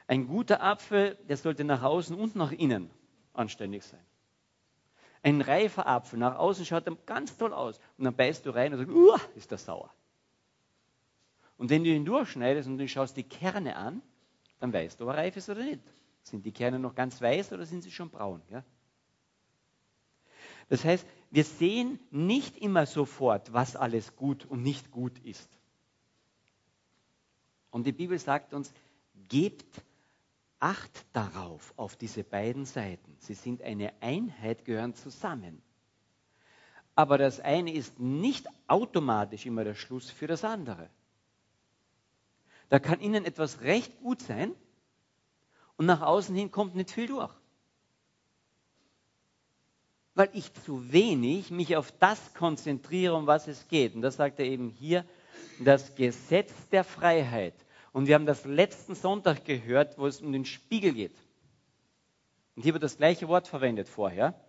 Ein 0.07 0.27
guter 0.27 0.62
Apfel, 0.62 1.16
der 1.29 1.37
sollte 1.37 1.64
nach 1.64 1.83
außen 1.83 2.18
und 2.18 2.35
nach 2.35 2.53
innen 2.53 2.90
anständig 3.33 3.85
sein. 3.85 4.05
Ein 5.23 5.40
reifer 5.40 5.87
Apfel, 5.87 6.18
nach 6.18 6.37
außen 6.37 6.64
schaut 6.64 6.87
er 6.87 6.97
ganz 7.07 7.37
toll 7.37 7.53
aus. 7.53 7.79
Und 7.99 8.05
dann 8.05 8.16
beißt 8.16 8.47
du 8.47 8.51
rein 8.51 8.73
und 8.73 8.79
sagst, 8.79 8.94
Uah, 8.94 9.21
ist 9.35 9.53
das 9.53 9.64
sauer. 9.64 9.92
Und 11.57 11.71
wenn 11.71 11.85
du 11.85 11.90
ihn 11.90 12.05
durchschneidest 12.05 12.68
und 12.68 12.79
du 12.79 12.88
schaust 12.88 13.16
die 13.16 13.25
Kerne 13.25 13.77
an, 13.77 14.01
dann 14.61 14.73
weißt 14.73 14.99
du, 14.99 15.05
ob 15.05 15.11
er 15.11 15.18
reif 15.18 15.37
ist 15.37 15.49
oder 15.51 15.62
nicht. 15.62 15.83
Sind 16.23 16.44
die 16.44 16.53
Kerne 16.53 16.79
noch 16.79 16.94
ganz 16.94 17.21
weiß 17.21 17.53
oder 17.53 17.66
sind 17.66 17.83
sie 17.83 17.90
schon 17.90 18.11
braun? 18.11 18.42
Ja? 18.51 18.64
Das 20.68 20.85
heißt, 20.85 21.07
wir 21.31 21.44
sehen 21.44 21.99
nicht 22.11 22.57
immer 22.57 22.87
sofort, 22.87 23.53
was 23.53 23.77
alles 23.77 24.16
gut 24.16 24.47
und 24.47 24.62
nicht 24.62 24.90
gut 24.90 25.18
ist. 25.18 25.58
Und 27.79 27.85
die 27.85 27.93
Bibel 27.93 28.19
sagt 28.19 28.55
uns, 28.55 28.73
gebt 29.29 29.83
Acht 30.61 31.07
darauf, 31.12 31.73
auf 31.77 31.95
diese 31.95 32.25
beiden 32.25 32.64
Seiten. 32.64 33.17
Sie 33.21 33.35
sind 33.35 33.62
eine 33.62 33.93
Einheit, 34.03 34.64
gehören 34.64 34.93
zusammen. 34.95 35.62
Aber 36.97 37.17
das 37.17 37.38
eine 37.38 37.73
ist 37.73 38.01
nicht 38.01 38.49
automatisch 38.67 39.47
immer 39.47 39.62
der 39.62 39.77
Schluss 39.77 40.11
für 40.11 40.27
das 40.27 40.43
andere. 40.43 40.91
Da 42.71 42.81
kann 42.81 42.99
innen 42.99 43.25
etwas 43.25 43.61
recht 43.61 44.01
gut 44.01 44.21
sein 44.21 44.53
und 45.77 45.87
nach 45.87 46.03
außen 46.03 46.35
hin 46.35 46.51
kommt 46.51 46.75
nicht 46.75 46.91
viel 46.91 47.07
durch. 47.07 47.33
Weil 50.14 50.31
ich 50.33 50.53
zu 50.64 50.91
wenig 50.93 51.53
mich 51.53 51.77
auf 51.77 51.93
das 52.01 52.35
konzentriere, 52.35 53.14
um 53.14 53.29
was 53.29 53.47
es 53.47 53.69
geht. 53.69 53.95
Und 53.95 54.03
das 54.03 54.17
sagt 54.17 54.41
er 54.41 54.47
eben 54.47 54.71
hier, 54.71 55.05
das 55.61 55.95
Gesetz 55.95 56.53
der 56.71 56.83
Freiheit 56.83 57.55
und 57.99 58.07
wir 58.07 58.15
haben 58.15 58.27
das 58.27 58.45
letzten 58.45 58.95
Sonntag 58.95 59.45
gehört, 59.45 59.99
wo 59.99 60.07
es 60.07 60.21
um 60.21 60.31
den 60.31 60.45
Spiegel 60.45 60.93
geht. 60.93 61.17
Und 62.55 62.63
hier 62.63 62.73
wird 62.73 62.85
das 62.85 62.97
gleiche 62.97 63.27
Wort 63.27 63.49
verwendet 63.49 63.89
vorher, 63.89 64.41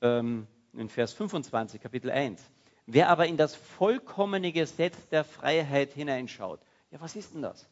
ähm, 0.00 0.48
in 0.72 0.88
Vers 0.88 1.12
25, 1.12 1.80
Kapitel 1.80 2.10
1. 2.10 2.42
Wer 2.86 3.08
aber 3.08 3.28
in 3.28 3.36
das 3.36 3.54
vollkommene 3.54 4.50
Gesetz 4.50 4.96
der 5.06 5.22
Freiheit 5.22 5.92
hineinschaut, 5.92 6.58
ja, 6.90 7.00
was 7.00 7.14
ist 7.14 7.32
denn 7.32 7.42
das? 7.42 7.68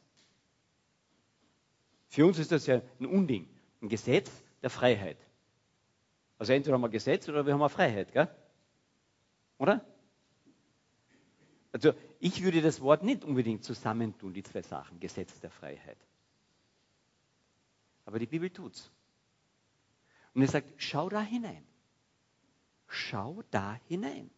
Für 2.06 2.24
uns 2.24 2.38
ist 2.38 2.52
das 2.52 2.68
ja 2.68 2.80
ein 3.00 3.06
Unding, 3.06 3.48
ein 3.82 3.88
Gesetz 3.88 4.30
der 4.62 4.70
Freiheit. 4.70 5.18
Also 6.38 6.52
entweder 6.52 6.74
haben 6.74 6.82
wir 6.82 6.90
Gesetz 6.90 7.28
oder 7.28 7.44
wir 7.44 7.58
haben 7.58 7.68
Freiheit, 7.70 8.12
gell? 8.12 8.28
Oder? 9.58 9.84
Also 11.72 11.92
ich 12.20 12.42
würde 12.42 12.62
das 12.62 12.80
Wort 12.80 13.02
nicht 13.02 13.24
unbedingt 13.24 13.64
zusammentun, 13.64 14.32
die 14.34 14.42
zwei 14.42 14.62
Sachen, 14.62 14.98
Gesetz 14.98 15.38
der 15.40 15.50
Freiheit. 15.50 15.98
Aber 18.04 18.18
die 18.18 18.26
Bibel 18.26 18.50
tut's. 18.50 18.90
Und 20.34 20.42
er 20.42 20.48
sagt, 20.48 20.72
schau 20.78 21.08
da 21.08 21.22
hinein. 21.22 21.64
Schau 22.86 23.42
da 23.50 23.78
hinein. 23.86 24.30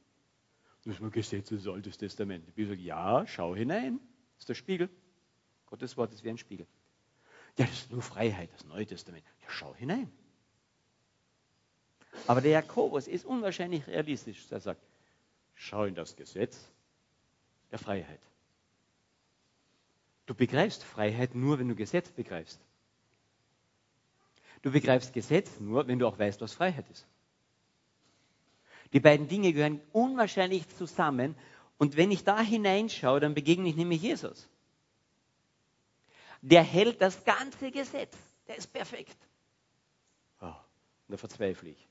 Das 0.82 0.94
ist 0.94 1.00
mal 1.00 1.10
Gesetz 1.10 1.48
des 1.48 1.66
Altes 1.66 1.96
Testament. 1.98 2.46
Die 2.48 2.52
Bibel 2.52 2.74
sagt, 2.74 2.82
ja, 2.84 3.26
schau 3.26 3.54
hinein. 3.54 4.00
Das 4.34 4.42
ist 4.42 4.48
der 4.48 4.54
Spiegel. 4.54 4.90
Gottes 5.66 5.96
Wort 5.96 6.12
ist 6.12 6.24
wie 6.24 6.30
ein 6.30 6.38
Spiegel. 6.38 6.66
Ja, 7.56 7.66
das 7.66 7.74
ist 7.74 7.90
nur 7.90 8.02
Freiheit, 8.02 8.50
das 8.54 8.64
Neue 8.64 8.86
Testament. 8.86 9.24
Ja, 9.42 9.48
schau 9.50 9.74
hinein. 9.74 10.10
Aber 12.26 12.40
der 12.40 12.50
Jakobus 12.52 13.06
ist 13.06 13.24
unwahrscheinlich 13.24 13.86
realistisch. 13.86 14.50
Er 14.50 14.60
sagt, 14.60 14.82
schau 15.54 15.84
in 15.84 15.94
das 15.94 16.16
Gesetz 16.16 16.70
der 17.70 17.78
Freiheit. 17.78 18.20
Du 20.26 20.34
begreifst 20.34 20.84
Freiheit 20.84 21.34
nur, 21.34 21.58
wenn 21.58 21.68
du 21.68 21.74
Gesetz 21.74 22.10
begreifst. 22.10 22.60
Du 24.62 24.70
begreifst 24.70 25.12
Gesetz 25.12 25.58
nur, 25.58 25.86
wenn 25.86 25.98
du 25.98 26.06
auch 26.06 26.18
weißt, 26.18 26.40
was 26.40 26.52
Freiheit 26.52 26.88
ist. 26.90 27.06
Die 28.92 29.00
beiden 29.00 29.28
Dinge 29.28 29.52
gehören 29.52 29.80
unwahrscheinlich 29.92 30.68
zusammen. 30.76 31.36
Und 31.78 31.96
wenn 31.96 32.10
ich 32.10 32.24
da 32.24 32.40
hineinschaue, 32.40 33.20
dann 33.20 33.34
begegne 33.34 33.68
ich 33.68 33.76
nämlich 33.76 34.02
Jesus. 34.02 34.48
Der 36.42 36.62
hält 36.62 37.00
das 37.00 37.24
ganze 37.24 37.70
Gesetz. 37.70 38.16
Der 38.48 38.56
ist 38.56 38.72
perfekt. 38.72 39.16
Oh, 40.40 40.46
und 40.46 41.08
da 41.08 41.16
verzweifle 41.16 41.70
ich. 41.70 41.88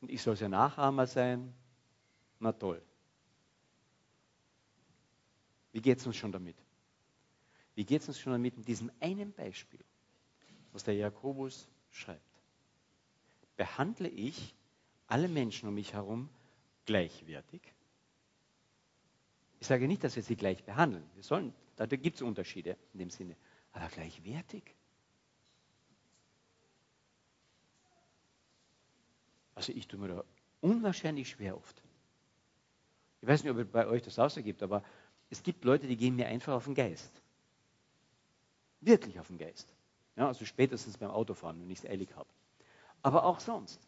Und 0.00 0.10
ich 0.10 0.22
soll 0.22 0.36
sein 0.36 0.50
Nachahmer 0.50 1.06
sein? 1.06 1.54
Na 2.38 2.52
toll. 2.52 2.82
Wie 5.72 5.80
geht 5.80 5.98
es 5.98 6.06
uns 6.06 6.16
schon 6.16 6.32
damit? 6.32 6.56
Wie 7.74 7.84
geht 7.84 8.02
es 8.02 8.08
uns 8.08 8.18
schon 8.18 8.32
damit 8.32 8.56
in 8.56 8.64
diesem 8.64 8.90
einen 9.00 9.32
Beispiel, 9.32 9.80
was 10.72 10.84
der 10.84 10.94
Jakobus 10.94 11.68
schreibt? 11.90 12.20
Behandle 13.56 14.08
ich 14.08 14.54
alle 15.06 15.28
Menschen 15.28 15.68
um 15.68 15.74
mich 15.74 15.92
herum 15.94 16.28
gleichwertig? 16.84 17.62
Ich 19.60 19.66
sage 19.66 19.86
nicht, 19.86 20.02
dass 20.04 20.16
wir 20.16 20.22
sie 20.22 20.36
gleich 20.36 20.64
behandeln. 20.64 21.08
Wir 21.14 21.22
sollen, 21.22 21.54
da 21.76 21.86
gibt 21.86 22.16
es 22.16 22.22
Unterschiede 22.22 22.76
in 22.92 22.98
dem 22.98 23.10
Sinne. 23.10 23.36
Aber 23.72 23.88
gleichwertig? 23.88 24.74
Also 29.54 29.72
ich 29.72 29.86
tue 29.86 30.00
mir 30.00 30.08
da 30.08 30.24
unwahrscheinlich 30.60 31.28
schwer 31.28 31.56
oft. 31.56 31.82
Ich 33.20 33.28
weiß 33.28 33.44
nicht, 33.44 33.52
ob 33.52 33.58
es 33.58 33.68
bei 33.68 33.86
euch 33.86 34.02
das 34.02 34.18
auch 34.18 34.30
so 34.30 34.42
gibt, 34.42 34.62
aber 34.62 34.82
es 35.32 35.42
gibt 35.42 35.64
Leute, 35.64 35.86
die 35.86 35.96
gehen 35.96 36.14
mir 36.14 36.26
einfach 36.26 36.52
auf 36.52 36.66
den 36.66 36.74
Geist. 36.74 37.10
Wirklich 38.82 39.18
auf 39.18 39.28
den 39.28 39.38
Geist. 39.38 39.66
Ja, 40.14 40.26
also 40.28 40.44
spätestens 40.44 40.98
beim 40.98 41.10
Autofahren, 41.10 41.58
wenn 41.58 41.70
ich 41.70 41.78
es 41.78 41.86
eilig 41.86 42.14
habe. 42.14 42.28
Aber 43.00 43.24
auch 43.24 43.40
sonst. 43.40 43.80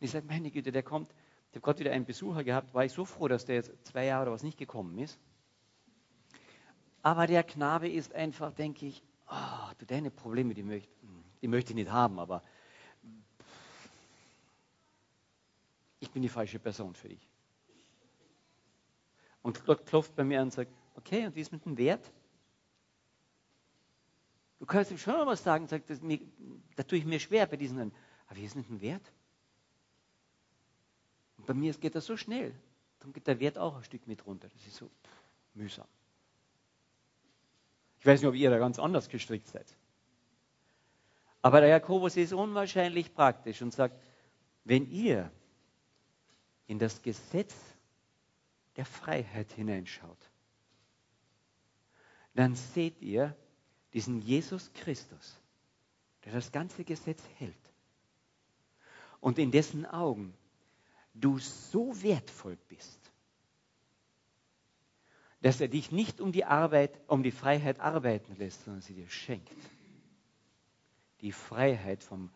Und 0.00 0.04
ich 0.04 0.10
sage, 0.10 0.26
meine 0.26 0.50
Güte, 0.50 0.72
der 0.72 0.82
kommt. 0.82 1.14
Ich 1.50 1.56
habe 1.56 1.60
gerade 1.60 1.78
wieder 1.78 1.92
einen 1.92 2.04
Besucher 2.04 2.42
gehabt, 2.42 2.74
war 2.74 2.84
ich 2.84 2.92
so 2.92 3.04
froh, 3.04 3.28
dass 3.28 3.44
der 3.44 3.56
jetzt 3.56 3.70
zwei 3.84 4.06
Jahre 4.06 4.22
oder 4.22 4.32
was 4.32 4.42
nicht 4.42 4.58
gekommen 4.58 4.98
ist. 4.98 5.20
Aber 7.02 7.28
der 7.28 7.44
Knabe 7.44 7.88
ist 7.88 8.12
einfach, 8.12 8.52
denke 8.52 8.86
ich, 8.86 9.04
oh, 9.30 9.70
du, 9.78 9.86
deine 9.86 10.10
Probleme, 10.10 10.52
die 10.52 10.64
möchte, 10.64 10.90
die 11.42 11.48
möchte 11.48 11.70
ich 11.70 11.76
nicht 11.76 11.92
haben, 11.92 12.18
aber 12.18 12.42
ich 16.00 16.10
bin 16.10 16.22
die 16.22 16.28
falsche 16.28 16.58
Person 16.58 16.94
für 16.96 17.08
dich. 17.08 17.31
Und 19.42 19.64
Gott 19.64 19.84
klopft 19.86 20.14
bei 20.14 20.24
mir 20.24 20.40
an 20.40 20.46
und 20.46 20.52
sagt, 20.52 20.70
okay, 20.94 21.26
und 21.26 21.34
wie 21.34 21.40
ist 21.40 21.52
mit 21.52 21.64
dem 21.64 21.76
Wert? 21.76 22.10
Du 24.58 24.66
kannst 24.66 24.92
ihm 24.92 24.98
schon 24.98 25.14
mal 25.14 25.26
was 25.26 25.42
sagen, 25.42 25.66
sagt, 25.66 25.90
das, 25.90 26.00
mir, 26.00 26.20
das 26.76 26.86
tue 26.86 26.98
ich 26.98 27.04
mir 27.04 27.18
schwer 27.18 27.46
bei 27.46 27.56
diesen, 27.56 27.92
aber 28.28 28.36
wie 28.36 28.44
ist 28.44 28.54
mit 28.54 28.68
dem 28.68 28.80
Wert? 28.80 29.12
Und 31.36 31.46
bei 31.46 31.54
mir 31.54 31.72
geht 31.74 31.96
das 31.96 32.06
so 32.06 32.16
schnell, 32.16 32.54
dann 33.00 33.12
geht 33.12 33.26
der 33.26 33.40
Wert 33.40 33.58
auch 33.58 33.76
ein 33.76 33.82
Stück 33.82 34.06
mit 34.06 34.24
runter. 34.24 34.48
Das 34.48 34.64
ist 34.64 34.76
so 34.76 34.86
pff, 34.86 35.22
mühsam. 35.54 35.88
Ich 37.98 38.06
weiß 38.06 38.20
nicht, 38.20 38.28
ob 38.28 38.36
ihr 38.36 38.50
da 38.50 38.58
ganz 38.58 38.78
anders 38.78 39.08
gestrickt 39.08 39.48
seid. 39.48 39.66
Aber 41.40 41.60
der 41.60 41.70
Jakobus 41.70 42.16
ist 42.16 42.32
unwahrscheinlich 42.32 43.12
praktisch 43.12 43.62
und 43.62 43.72
sagt, 43.72 44.00
wenn 44.64 44.88
ihr 44.88 45.30
in 46.68 46.78
das 46.78 47.02
Gesetz 47.02 47.54
der 48.76 48.84
Freiheit 48.84 49.52
hineinschaut, 49.52 50.30
dann 52.34 52.54
seht 52.54 53.00
ihr 53.02 53.36
diesen 53.92 54.22
Jesus 54.22 54.72
Christus, 54.72 55.38
der 56.24 56.32
das 56.32 56.52
ganze 56.52 56.84
Gesetz 56.84 57.22
hält 57.38 57.72
und 59.20 59.38
in 59.38 59.50
dessen 59.50 59.86
Augen 59.86 60.34
du 61.14 61.38
so 61.38 62.02
wertvoll 62.02 62.56
bist, 62.68 62.98
dass 65.42 65.60
er 65.60 65.68
dich 65.68 65.90
nicht 65.90 66.20
um 66.20 66.32
die 66.32 66.44
Arbeit, 66.44 66.98
um 67.08 67.22
die 67.22 67.32
Freiheit 67.32 67.80
arbeiten 67.80 68.36
lässt, 68.36 68.64
sondern 68.64 68.80
sie 68.80 68.94
dir 68.94 69.08
schenkt. 69.08 69.52
Die 71.20 71.32
Freiheit 71.32 72.02
vom 72.02 72.30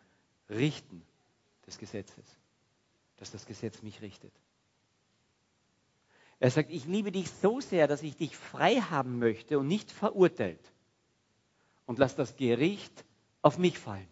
Richten 0.51 1.03
des 1.67 1.79
Gesetzes, 1.79 2.25
dass 3.17 3.31
das 3.31 3.47
Gesetz 3.47 3.83
mich 3.83 4.03
richtet. 4.03 4.33
Er 6.39 6.51
sagt, 6.51 6.71
ich 6.71 6.85
liebe 6.85 7.13
dich 7.13 7.31
so 7.31 7.61
sehr, 7.61 7.89
dass 7.89 8.03
ich 8.03 8.17
dich 8.17 8.37
frei 8.37 8.77
haben 8.77 9.19
möchte 9.19 9.59
und 9.59 9.69
nicht 9.69 9.91
verurteilt. 9.91 10.61
und 11.87 11.99
lass 12.01 12.17
das 12.17 12.37
Gericht 12.37 13.05
auf 13.43 13.59
mich 13.59 13.79
fallen. 13.79 14.09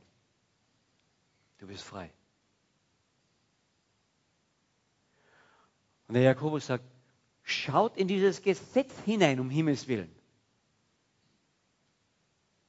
Du 1.59 1.67
bist 1.67 1.83
frei. 1.83 2.13
Und 6.07 6.15
der 6.15 6.23
Jakobus 6.23 6.67
sagt, 6.67 6.85
schaut 7.43 7.97
in 7.97 8.07
dieses 8.07 8.43
Gesetz 8.43 8.93
hinein, 9.05 9.41
um 9.41 9.51
Himmels 9.51 9.89
Willen. 9.89 10.09
Und 10.09 10.15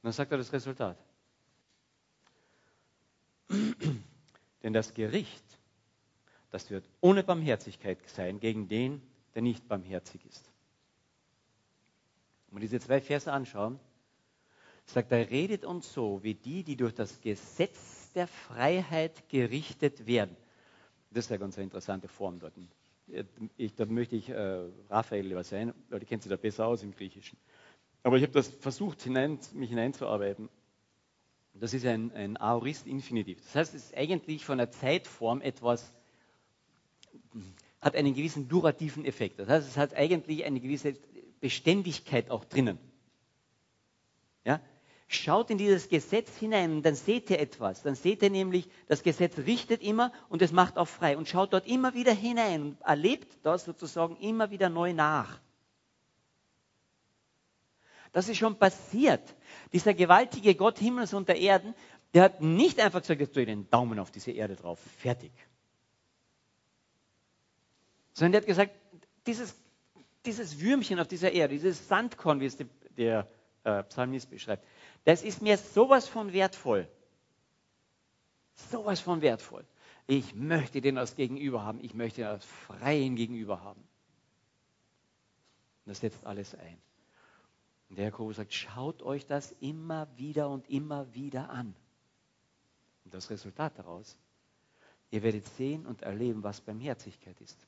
dann 0.02 0.12
sagt 0.12 0.32
er 0.32 0.38
das 0.38 0.52
Resultat. 0.52 0.98
Denn 4.62 4.72
das 4.72 4.92
Gericht, 4.92 5.44
das 6.50 6.68
wird 6.70 6.84
ohne 7.00 7.22
Barmherzigkeit 7.22 7.98
sein 8.08 8.40
gegen 8.40 8.68
den, 8.68 9.00
der 9.36 9.42
nicht 9.42 9.68
barmherzig 9.68 10.24
ist. 10.24 10.50
Wenn 12.48 12.56
wir 12.56 12.60
diese 12.62 12.80
zwei 12.80 13.02
Verse 13.02 13.30
anschauen, 13.30 13.78
sagt 14.86 15.12
er, 15.12 15.30
redet 15.30 15.66
uns 15.66 15.92
so 15.92 16.22
wie 16.22 16.34
die, 16.34 16.64
die 16.64 16.76
durch 16.76 16.94
das 16.94 17.20
Gesetz 17.20 18.12
der 18.14 18.28
Freiheit 18.28 19.28
gerichtet 19.28 20.06
werden. 20.06 20.34
Das 21.10 21.26
ist 21.26 21.30
eine 21.30 21.38
ganz 21.38 21.58
interessante 21.58 22.08
Form 22.08 22.40
dort. 22.40 22.54
Ich, 23.58 23.74
da 23.74 23.84
möchte 23.84 24.16
ich 24.16 24.30
äh, 24.30 24.70
Raphael 24.88 25.26
lieber 25.26 25.44
sein, 25.44 25.74
weil 25.90 26.00
die 26.00 26.06
kennt 26.06 26.22
sich 26.22 26.30
da 26.30 26.36
besser 26.36 26.66
aus 26.66 26.82
im 26.82 26.92
Griechischen. 26.92 27.38
Aber 28.02 28.16
ich 28.16 28.22
habe 28.22 28.32
das 28.32 28.48
versucht, 28.48 29.02
hinein, 29.02 29.38
mich 29.52 29.68
hineinzuarbeiten. 29.68 30.48
Das 31.52 31.74
ist 31.74 31.84
ein, 31.84 32.10
ein 32.12 32.36
Aorist-Infinitiv. 32.38 33.40
Das 33.42 33.54
heißt, 33.54 33.74
es 33.74 33.84
ist 33.86 33.96
eigentlich 33.96 34.44
von 34.46 34.58
der 34.58 34.70
Zeitform 34.70 35.42
etwas, 35.42 35.92
hat 37.86 37.94
einen 37.94 38.14
gewissen 38.14 38.48
durativen 38.48 39.04
Effekt. 39.04 39.38
Das 39.38 39.48
heißt, 39.48 39.68
es 39.68 39.76
hat 39.76 39.94
eigentlich 39.94 40.44
eine 40.44 40.58
gewisse 40.58 40.96
Beständigkeit 41.40 42.32
auch 42.32 42.44
drinnen. 42.44 42.78
Ja? 44.44 44.60
Schaut 45.06 45.50
in 45.50 45.58
dieses 45.58 45.88
Gesetz 45.88 46.36
hinein 46.36 46.82
dann 46.82 46.96
seht 46.96 47.30
ihr 47.30 47.38
etwas. 47.38 47.84
Dann 47.84 47.94
seht 47.94 48.22
ihr 48.22 48.30
nämlich, 48.30 48.68
das 48.88 49.04
Gesetz 49.04 49.38
richtet 49.38 49.82
immer 49.82 50.12
und 50.28 50.42
es 50.42 50.50
macht 50.50 50.78
auch 50.78 50.88
frei. 50.88 51.16
Und 51.16 51.28
schaut 51.28 51.52
dort 51.52 51.68
immer 51.68 51.94
wieder 51.94 52.12
hinein 52.12 52.62
und 52.62 52.80
erlebt 52.80 53.38
das 53.44 53.64
sozusagen 53.64 54.16
immer 54.16 54.50
wieder 54.50 54.68
neu 54.68 54.92
nach. 54.92 55.40
Das 58.12 58.28
ist 58.28 58.38
schon 58.38 58.58
passiert. 58.58 59.22
Dieser 59.72 59.94
gewaltige 59.94 60.56
Gott 60.56 60.80
Himmels 60.80 61.14
und 61.14 61.28
der 61.28 61.38
Erden, 61.38 61.72
der 62.14 62.24
hat 62.24 62.40
nicht 62.40 62.80
einfach 62.80 63.00
gesagt, 63.00 63.20
jetzt 63.20 63.32
tue 63.32 63.42
ich 63.42 63.48
den 63.48 63.70
Daumen 63.70 64.00
auf 64.00 64.10
diese 64.10 64.32
Erde 64.32 64.56
drauf, 64.56 64.80
fertig. 64.98 65.30
Sondern 68.16 68.32
der 68.32 68.40
hat 68.40 68.46
gesagt, 68.46 68.74
dieses, 69.26 69.54
dieses 70.24 70.58
Würmchen 70.58 70.98
auf 70.98 71.06
dieser 71.06 71.32
Erde, 71.32 71.52
dieses 71.52 71.86
Sandkorn, 71.86 72.40
wie 72.40 72.46
es 72.46 72.56
der, 72.56 72.66
der 72.96 73.28
äh, 73.62 73.82
Psalmist 73.82 74.30
beschreibt, 74.30 74.64
das 75.04 75.22
ist 75.22 75.42
mir 75.42 75.58
sowas 75.58 76.08
von 76.08 76.32
wertvoll. 76.32 76.88
Sowas 78.70 79.00
von 79.00 79.20
wertvoll. 79.20 79.66
Ich 80.06 80.34
möchte 80.34 80.80
den 80.80 80.96
als 80.96 81.14
Gegenüber 81.14 81.62
haben. 81.62 81.78
Ich 81.84 81.92
möchte 81.92 82.22
den 82.22 82.28
als 82.30 82.46
freien 82.46 83.16
Gegenüber 83.16 83.62
haben. 83.62 83.82
Und 85.84 85.90
das 85.90 86.00
setzt 86.00 86.24
alles 86.24 86.54
ein. 86.54 86.78
Und 87.90 87.98
der 87.98 88.06
Jakobus 88.06 88.36
sagt, 88.36 88.54
schaut 88.54 89.02
euch 89.02 89.26
das 89.26 89.52
immer 89.60 90.08
wieder 90.16 90.48
und 90.48 90.70
immer 90.70 91.12
wieder 91.12 91.50
an. 91.50 91.76
Und 93.04 93.12
das 93.12 93.28
Resultat 93.28 93.78
daraus, 93.78 94.16
ihr 95.10 95.22
werdet 95.22 95.44
sehen 95.48 95.84
und 95.84 96.00
erleben, 96.00 96.42
was 96.42 96.62
Barmherzigkeit 96.62 97.38
ist. 97.42 97.66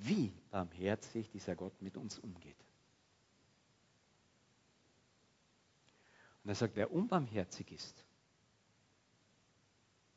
Wie 0.00 0.32
barmherzig 0.50 1.30
dieser 1.30 1.56
Gott 1.56 1.80
mit 1.82 1.96
uns 1.96 2.18
umgeht. 2.18 2.56
Und 6.42 6.50
er 6.50 6.54
sagt, 6.54 6.76
wer 6.76 6.92
unbarmherzig 6.92 7.70
ist, 7.72 8.04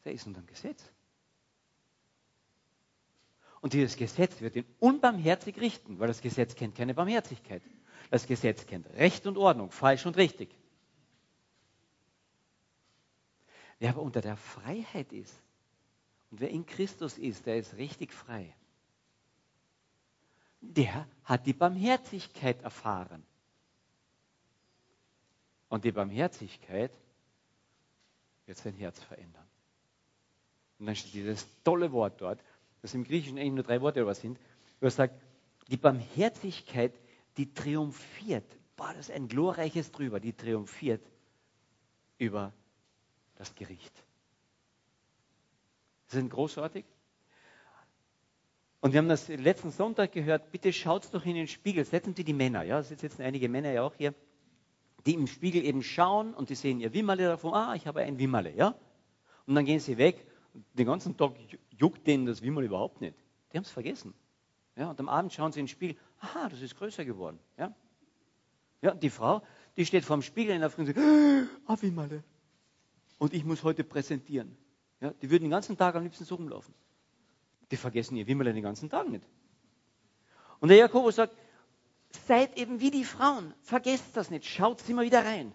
der 0.05 0.13
ist 0.13 0.25
unter 0.27 0.41
dem 0.41 0.47
Gesetz. 0.47 0.83
Und 3.61 3.73
dieses 3.73 3.95
Gesetz 3.95 4.41
wird 4.41 4.55
ihn 4.55 4.65
unbarmherzig 4.79 5.59
richten, 5.59 5.99
weil 5.99 6.07
das 6.07 6.21
Gesetz 6.21 6.55
kennt 6.55 6.75
keine 6.75 6.93
Barmherzigkeit. 6.93 7.61
Das 8.09 8.25
Gesetz 8.25 8.65
kennt 8.65 8.87
Recht 8.93 9.27
und 9.27 9.37
Ordnung, 9.37 9.71
falsch 9.71 10.05
und 10.05 10.17
richtig. 10.17 10.55
Wer 13.79 13.91
aber 13.91 14.01
unter 14.01 14.21
der 14.21 14.37
Freiheit 14.37 15.11
ist 15.11 15.35
und 16.29 16.39
wer 16.39 16.49
in 16.49 16.65
Christus 16.65 17.17
ist, 17.17 17.45
der 17.45 17.57
ist 17.57 17.75
richtig 17.75 18.13
frei. 18.13 18.55
Der 20.61 21.07
hat 21.23 21.45
die 21.45 21.53
Barmherzigkeit 21.53 22.61
erfahren. 22.61 23.23
Und 25.69 25.83
die 25.83 25.91
Barmherzigkeit 25.91 26.91
wird 28.45 28.57
sein 28.57 28.75
Herz 28.75 29.01
verändern. 29.01 29.47
Und 30.79 30.85
dann 30.87 30.95
steht 30.95 31.13
dieses 31.13 31.47
tolle 31.63 31.91
Wort 31.91 32.21
dort, 32.21 32.39
das 32.81 32.93
im 32.93 33.03
Griechischen 33.03 33.37
eigentlich 33.37 33.53
nur 33.53 33.63
drei 33.63 33.81
Worte 33.81 34.03
oder 34.03 34.15
sind, 34.15 34.39
wo 34.79 34.87
er 34.87 34.91
sagt, 34.91 35.13
die 35.69 35.77
Barmherzigkeit, 35.77 36.93
die 37.37 37.53
triumphiert. 37.53 38.45
Boah, 38.75 38.93
das 38.93 39.09
ist 39.09 39.15
ein 39.15 39.27
glorreiches 39.27 39.91
drüber, 39.91 40.19
die 40.19 40.33
triumphiert 40.33 41.05
über 42.17 42.51
das 43.35 43.55
Gericht. 43.55 43.93
Ist 46.11 46.29
großartig. 46.29 46.85
Und 48.81 48.93
wir 48.93 48.97
haben 48.97 49.09
das 49.09 49.27
letzten 49.27 49.71
Sonntag 49.71 50.11
gehört, 50.11 50.51
bitte 50.51 50.73
schaut 50.73 51.13
doch 51.13 51.25
in 51.25 51.35
den 51.35 51.47
Spiegel, 51.47 51.85
setzen 51.85 52.15
Sie 52.15 52.23
die 52.23 52.33
Männer, 52.33 52.63
ja, 52.63 52.79
es 52.79 52.89
sitzen 52.89 53.21
einige 53.21 53.47
Männer 53.47 53.71
ja 53.71 53.83
auch 53.83 53.93
hier, 53.95 54.13
die 55.05 55.13
im 55.13 55.27
Spiegel 55.27 55.63
eben 55.63 55.83
schauen 55.83 56.33
und 56.33 56.49
die 56.49 56.55
sehen 56.55 56.79
ihr 56.79 56.93
Wimmerle 56.93 57.25
davon, 57.25 57.53
ah, 57.53 57.75
ich 57.75 57.87
habe 57.87 58.01
ein 58.01 58.17
Wimmerle, 58.19 58.53
ja? 58.55 58.75
Und 59.45 59.55
dann 59.55 59.65
gehen 59.65 59.79
sie 59.79 59.97
weg 59.97 60.25
den 60.73 60.85
ganzen 60.85 61.15
Tag 61.15 61.33
juckt 61.77 62.05
denen 62.07 62.25
das 62.25 62.41
Wimmerle 62.41 62.67
überhaupt 62.67 63.01
nicht. 63.01 63.15
Die 63.51 63.57
haben 63.57 63.63
es 63.63 63.71
vergessen. 63.71 64.13
Ja, 64.75 64.89
und 64.89 64.99
am 64.99 65.09
Abend 65.09 65.33
schauen 65.33 65.51
sie 65.51 65.59
in 65.59 65.65
den 65.65 65.69
Spiegel, 65.69 65.97
aha, 66.19 66.49
das 66.49 66.61
ist 66.61 66.75
größer 66.77 67.05
geworden. 67.05 67.39
Ja, 67.57 67.73
ja 68.81 68.93
die 68.93 69.09
Frau, 69.09 69.41
die 69.77 69.85
steht 69.85 70.05
vorm 70.05 70.21
Spiegel 70.21 70.55
in 70.55 70.61
der 70.61 70.69
Früh 70.69 70.81
und 70.81 70.87
sagt, 70.87 70.99
ah, 71.67 71.77
Wimmerle. 71.81 72.23
Und 73.17 73.33
ich 73.33 73.45
muss 73.45 73.63
heute 73.63 73.83
präsentieren. 73.83 74.57
Ja, 74.99 75.11
die 75.13 75.29
würden 75.29 75.43
den 75.43 75.51
ganzen 75.51 75.77
Tag 75.77 75.95
am 75.95 76.03
liebsten 76.03 76.25
so 76.25 76.35
rumlaufen. 76.35 76.73
Die 77.71 77.77
vergessen 77.77 78.17
ihr 78.17 78.27
Wimmerle 78.27 78.53
den 78.53 78.63
ganzen 78.63 78.89
Tag 78.89 79.09
nicht. 79.09 79.23
Und 80.59 80.69
der 80.69 80.77
Jakobus 80.77 81.15
sagt, 81.15 81.35
seid 82.27 82.57
eben 82.57 82.81
wie 82.81 82.91
die 82.91 83.05
Frauen. 83.05 83.53
Vergesst 83.61 84.15
das 84.15 84.29
nicht. 84.29 84.45
Schaut 84.45 84.87
immer 84.89 85.03
wieder 85.03 85.25
rein. 85.25 85.53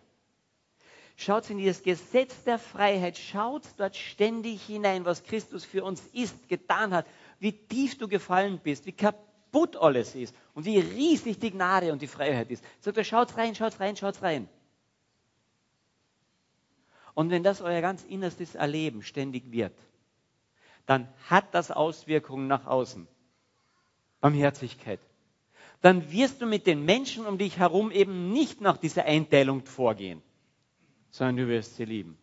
Schaut 1.16 1.48
in 1.50 1.58
dieses 1.58 1.82
Gesetz 1.82 2.44
der 2.44 2.58
Freiheit. 2.58 3.16
Schaut 3.16 3.64
dort 3.76 3.96
ständig 3.96 4.62
hinein, 4.62 5.04
was 5.04 5.22
Christus 5.22 5.64
für 5.64 5.84
uns 5.84 6.02
ist, 6.12 6.48
getan 6.48 6.92
hat, 6.92 7.06
wie 7.38 7.52
tief 7.52 7.98
du 7.98 8.08
gefallen 8.08 8.60
bist, 8.62 8.86
wie 8.86 8.92
kaputt 8.92 9.76
alles 9.76 10.14
ist 10.14 10.34
und 10.54 10.64
wie 10.64 10.78
riesig 10.78 11.38
die 11.38 11.50
Gnade 11.50 11.92
und 11.92 12.00
die 12.00 12.06
Freiheit 12.06 12.50
ist. 12.50 12.64
Sagt 12.80 12.96
er, 12.96 13.04
schaut 13.04 13.36
rein, 13.36 13.54
schaut 13.54 13.78
rein, 13.78 13.96
schaut 13.96 14.22
rein. 14.22 14.48
Und 17.14 17.30
wenn 17.30 17.42
das 17.42 17.62
euer 17.62 17.80
ganz 17.80 18.04
innerstes 18.04 18.54
Erleben 18.54 19.02
ständig 19.02 19.50
wird, 19.50 19.72
dann 20.86 21.08
hat 21.28 21.54
das 21.54 21.70
Auswirkungen 21.70 22.46
nach 22.46 22.66
außen. 22.66 23.06
Barmherzigkeit, 24.20 25.00
dann 25.82 26.10
wirst 26.10 26.40
du 26.40 26.46
mit 26.46 26.66
den 26.66 26.84
Menschen 26.84 27.26
um 27.26 27.38
dich 27.38 27.58
herum 27.58 27.90
eben 27.90 28.32
nicht 28.32 28.60
nach 28.60 28.76
dieser 28.76 29.04
Einteilung 29.04 29.64
vorgehen, 29.64 30.22
sondern 31.10 31.36
du 31.36 31.48
wirst 31.48 31.76
sie 31.76 31.84
lieben. 31.84 32.16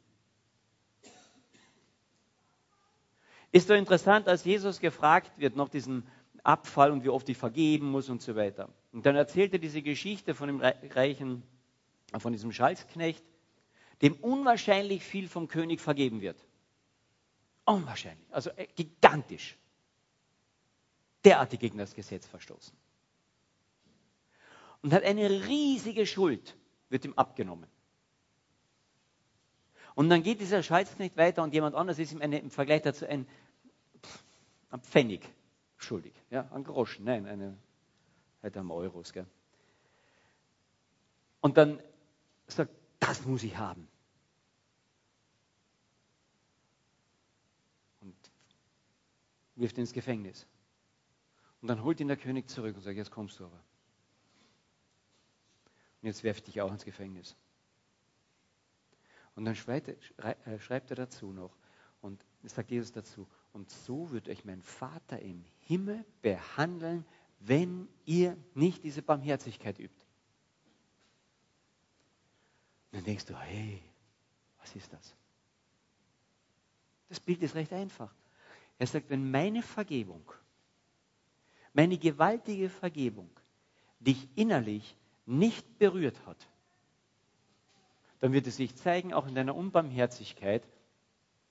Ist 3.52 3.70
doch 3.70 3.76
interessant, 3.76 4.28
als 4.28 4.44
Jesus 4.44 4.80
gefragt 4.80 5.32
wird 5.38 5.56
nach 5.56 5.70
diesem 5.70 6.04
Abfall 6.44 6.92
und 6.92 7.04
wie 7.04 7.10
oft 7.10 7.30
ich 7.30 7.38
vergeben 7.38 7.92
muss 7.92 8.10
und 8.10 8.22
so 8.22 8.36
weiter. 8.36 8.70
Und 8.92 9.06
dann 9.06 9.16
erzählt 9.16 9.54
er 9.54 9.60
diese 9.60 9.82
Geschichte 9.82 10.34
von 10.34 10.48
dem 10.48 10.60
reichen, 10.60 11.44
von 12.18 12.34
diesem 12.34 12.52
Schalksknecht, 12.52 13.24
dem 14.02 14.16
unwahrscheinlich 14.16 15.04
viel 15.04 15.30
vom 15.30 15.48
König 15.48 15.80
vergeben 15.80 16.22
wird. 16.22 16.44
Unwahrscheinlich, 17.66 18.28
also 18.32 18.50
äh, 18.52 18.68
gigantisch. 18.76 19.58
Derartig 21.24 21.60
gegen 21.60 21.78
das 21.78 21.96
Gesetz 21.96 22.28
verstoßen 22.28 22.76
und 24.84 24.94
hat 24.94 25.04
eine 25.04 25.30
riesige 25.48 26.06
Schuld, 26.06 26.56
wird 26.90 27.06
ihm 27.06 27.14
abgenommen. 27.14 27.70
Und 29.96 30.10
dann 30.10 30.24
geht 30.24 30.42
dieser 30.42 30.62
Schalzknecht 30.62 31.18
weiter 31.18 31.42
und 31.44 31.54
jemand 31.54 31.76
anderes 31.76 32.00
ist 32.00 32.12
ihm 32.12 32.22
eine, 32.22 32.40
im 32.40 32.52
Vergleich 32.52 32.82
dazu 32.82 33.08
ein, 33.08 33.28
ein 34.70 34.82
Pfennig 34.82 35.28
schuldig. 35.78 36.14
Ja, 36.30 36.50
ein 36.52 36.64
Groschen, 36.64 37.06
nein, 37.06 37.26
eine, 37.26 37.58
halt 38.42 38.58
am 38.58 38.72
Euros. 38.72 39.14
Gell. 39.14 39.26
Und 41.42 41.58
dann 41.58 41.80
sagt, 42.48 42.72
das 43.00 43.26
muss 43.26 43.44
ich 43.44 43.58
haben. 43.58 43.88
Wirft 49.56 49.78
ihn 49.78 49.82
ins 49.82 49.94
Gefängnis. 49.94 50.48
Und 51.62 51.68
dann 51.68 51.84
holt 51.84 52.00
ihn 52.00 52.08
der 52.08 52.18
König 52.18 52.50
zurück 52.50 52.76
und 52.76 52.82
sagt, 52.82 52.98
jetzt 52.98 53.12
kommst 53.12 53.40
du 53.40 53.46
aber. 53.46 53.64
Und 56.02 56.08
jetzt 56.08 56.24
werfe 56.24 56.40
ich 56.40 56.44
dich 56.44 56.62
auch 56.62 56.72
ins 56.72 56.84
Gefängnis. 56.84 57.36
Und 59.36 59.46
dann 59.46 59.56
schreibt, 59.56 59.88
äh, 59.88 60.60
schreibt 60.60 60.90
er 60.92 60.96
dazu 60.96 61.32
noch, 61.32 61.56
und 62.02 62.22
sagt 62.44 62.72
Jesus 62.72 62.92
dazu, 62.92 63.28
und 63.54 63.70
so 63.70 64.12
wird 64.12 64.28
euch 64.28 64.44
mein 64.44 64.62
Vater 64.62 65.20
im 65.20 65.46
Himmel 65.60 66.04
behandeln, 66.22 67.06
wenn 67.40 67.88
ihr 68.06 68.38
nicht 68.54 68.84
diese 68.84 69.02
Barmherzigkeit 69.02 69.80
übt. 69.80 70.06
Und 72.92 72.98
dann 72.98 73.06
denkst 73.06 73.26
du, 73.26 73.38
hey, 73.38 73.82
was 74.60 74.76
ist 74.76 74.92
das? 74.92 75.16
Das 77.08 77.20
Bild 77.20 77.42
ist 77.42 77.56
recht 77.56 77.72
einfach. 77.72 78.14
Er 78.84 78.88
sagt, 78.88 79.10
wenn 79.10 79.32
meine 79.32 79.62
Vergebung, 79.62 80.30
meine 81.72 81.98
gewaltige 81.98 82.68
Vergebung 82.68 83.30
dich 84.02 84.28
innerlich 84.36 84.98
nicht 85.26 85.80
berührt 85.80 86.18
hat, 86.26 86.36
dann 88.20 88.34
wird 88.34 88.46
es 88.46 88.58
sich 88.58 88.76
zeigen, 88.76 89.14
auch 89.14 89.26
in 89.26 89.36
deiner 89.36 89.56
Unbarmherzigkeit. 89.56 90.68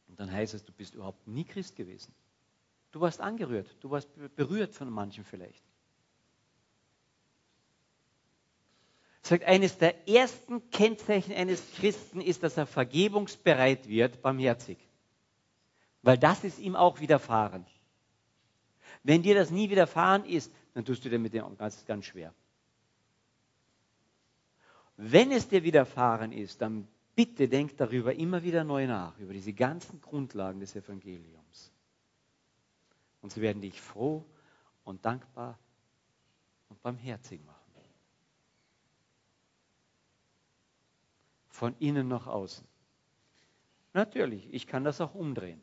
Und 0.09 0.21
dann 0.21 0.31
heißt 0.31 0.53
es, 0.53 0.63
du 0.63 0.73
bist 0.73 0.95
überhaupt 0.95 1.27
nie 1.27 1.45
Christ 1.45 1.75
gewesen. 1.75 2.15
Du 2.91 3.01
warst 3.01 3.23
angerührt, 3.23 3.75
du 3.81 3.91
warst 3.91 4.11
berührt 4.37 4.75
von 4.75 4.91
manchen 4.91 5.25
vielleicht. 5.25 5.65
sagt, 9.23 9.45
eines 9.45 9.79
der 9.79 10.07
ersten 10.07 10.69
Kennzeichen 10.69 11.33
eines 11.33 11.63
Christen 11.77 12.21
ist, 12.21 12.43
dass 12.43 12.59
er 12.59 12.67
vergebungsbereit 12.67 13.89
wird, 13.89 14.21
barmherzig. 14.21 14.77
Weil 16.03 16.19
das 16.19 16.45
ist 16.45 16.59
ihm 16.59 16.77
auch 16.77 17.01
widerfahren. 17.01 17.65
Wenn 19.05 19.23
dir 19.23 19.35
das 19.35 19.51
nie 19.51 19.71
widerfahren 19.71 20.25
ist, 20.25 20.53
dann 20.75 20.85
tust 20.85 21.05
du 21.05 21.11
dir 21.11 21.19
mit 21.19 21.33
dem 21.33 21.57
ganz, 21.57 21.85
ganz 21.87 22.05
schwer. 22.05 22.35
Wenn 24.97 25.33
es 25.33 25.49
dir 25.49 25.63
widerfahren 25.63 26.33
ist, 26.33 26.61
dann 26.61 26.87
bitte 27.15 27.49
denk 27.49 27.77
darüber 27.77 28.15
immer 28.15 28.43
wieder 28.43 28.65
neu 28.65 28.87
nach, 28.87 29.19
über 29.19 29.33
diese 29.33 29.53
ganzen 29.53 30.01
Grundlagen 30.01 30.61
des 30.61 30.77
Evangeliums. 30.77 31.73
Und 33.21 33.33
sie 33.33 33.41
werden 33.41 33.63
dich 33.63 33.81
froh 33.81 34.25
und 34.85 35.05
dankbar 35.05 35.59
und 36.69 36.83
barmherzig 36.83 37.45
machen. 37.45 37.59
Von 41.49 41.75
innen 41.79 42.09
nach 42.09 42.27
außen. 42.27 42.67
Natürlich, 43.93 44.53
ich 44.53 44.67
kann 44.67 44.85
das 44.85 45.01
auch 45.01 45.15
umdrehen. 45.15 45.63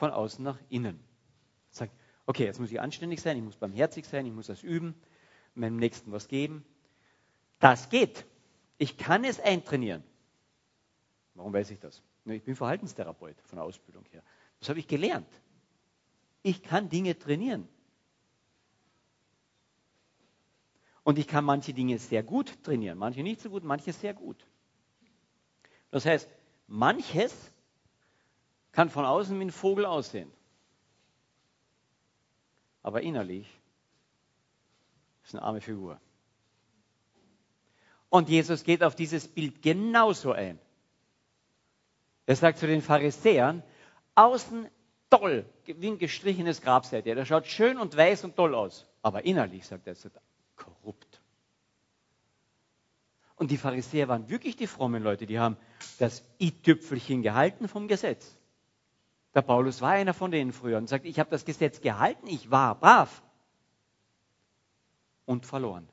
Von 0.00 0.12
außen 0.12 0.42
nach 0.42 0.58
innen. 0.70 0.98
Sag, 1.68 1.90
okay, 2.24 2.46
jetzt 2.46 2.58
muss 2.58 2.72
ich 2.72 2.80
anständig 2.80 3.20
sein, 3.20 3.36
ich 3.36 3.42
muss 3.42 3.56
barmherzig 3.56 4.06
sein, 4.06 4.24
ich 4.24 4.32
muss 4.32 4.46
das 4.46 4.62
üben, 4.62 4.94
meinem 5.54 5.76
Nächsten 5.76 6.10
was 6.10 6.26
geben. 6.26 6.64
Das 7.58 7.90
geht. 7.90 8.24
Ich 8.78 8.96
kann 8.96 9.24
es 9.24 9.38
eintrainieren. 9.40 10.02
Warum 11.34 11.52
weiß 11.52 11.70
ich 11.70 11.80
das? 11.80 12.02
Ich 12.24 12.42
bin 12.42 12.56
Verhaltenstherapeut 12.56 13.36
von 13.42 13.56
der 13.56 13.64
Ausbildung 13.66 14.06
her. 14.10 14.22
Das 14.58 14.70
habe 14.70 14.78
ich 14.78 14.88
gelernt. 14.88 15.28
Ich 16.42 16.62
kann 16.62 16.88
Dinge 16.88 17.18
trainieren. 17.18 17.68
Und 21.02 21.18
ich 21.18 21.28
kann 21.28 21.44
manche 21.44 21.74
Dinge 21.74 21.98
sehr 21.98 22.22
gut 22.22 22.62
trainieren, 22.62 22.96
manche 22.96 23.22
nicht 23.22 23.42
so 23.42 23.50
gut, 23.50 23.64
manche 23.64 23.92
sehr 23.92 24.14
gut. 24.14 24.46
Das 25.90 26.06
heißt, 26.06 26.26
manches 26.68 27.52
kann 28.72 28.88
von 28.90 29.04
außen 29.04 29.38
wie 29.38 29.44
ein 29.44 29.50
Vogel 29.50 29.84
aussehen. 29.84 30.30
Aber 32.82 33.02
innerlich 33.02 33.48
ist 35.24 35.34
eine 35.34 35.42
arme 35.42 35.60
Figur. 35.60 36.00
Und 38.08 38.28
Jesus 38.28 38.64
geht 38.64 38.82
auf 38.82 38.94
dieses 38.94 39.28
Bild 39.28 39.62
genauso 39.62 40.32
ein. 40.32 40.58
Er 42.26 42.36
sagt 42.36 42.58
zu 42.58 42.66
den 42.66 42.82
Pharisäern, 42.82 43.62
außen 44.14 44.68
toll, 45.10 45.44
wie 45.64 45.88
ein 45.88 45.98
gestrichenes 45.98 46.62
Grab 46.62 46.86
seid 46.86 47.06
ihr. 47.06 47.14
Der 47.14 47.24
schaut 47.24 47.46
schön 47.46 47.78
und 47.78 47.96
weiß 47.96 48.24
und 48.24 48.36
toll 48.36 48.54
aus. 48.54 48.86
Aber 49.02 49.24
innerlich, 49.24 49.66
sagt 49.66 49.86
er, 49.86 49.92
ist 49.92 50.08
korrupt. 50.56 51.20
Und 53.36 53.50
die 53.50 53.56
Pharisäer 53.56 54.08
waren 54.08 54.28
wirklich 54.28 54.56
die 54.56 54.66
frommen 54.66 55.02
Leute, 55.02 55.26
die 55.26 55.38
haben 55.38 55.56
das 55.98 56.22
i-Tüpfelchen 56.38 57.22
gehalten 57.22 57.68
vom 57.68 57.88
Gesetz. 57.88 58.36
Der 59.34 59.42
Paulus 59.42 59.80
war 59.80 59.90
einer 59.90 60.14
von 60.14 60.30
denen 60.30 60.52
früher 60.52 60.78
und 60.78 60.88
sagt, 60.88 61.04
ich 61.04 61.20
habe 61.20 61.30
das 61.30 61.44
Gesetz 61.44 61.80
gehalten, 61.80 62.26
ich 62.26 62.50
war 62.50 62.74
brav 62.74 63.22
und 65.24 65.46
verloren. 65.46 65.88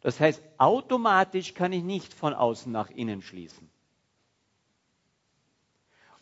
Das 0.00 0.20
heißt, 0.20 0.42
automatisch 0.56 1.54
kann 1.54 1.72
ich 1.72 1.82
nicht 1.82 2.14
von 2.14 2.32
außen 2.32 2.70
nach 2.70 2.90
innen 2.90 3.22
schließen. 3.22 3.68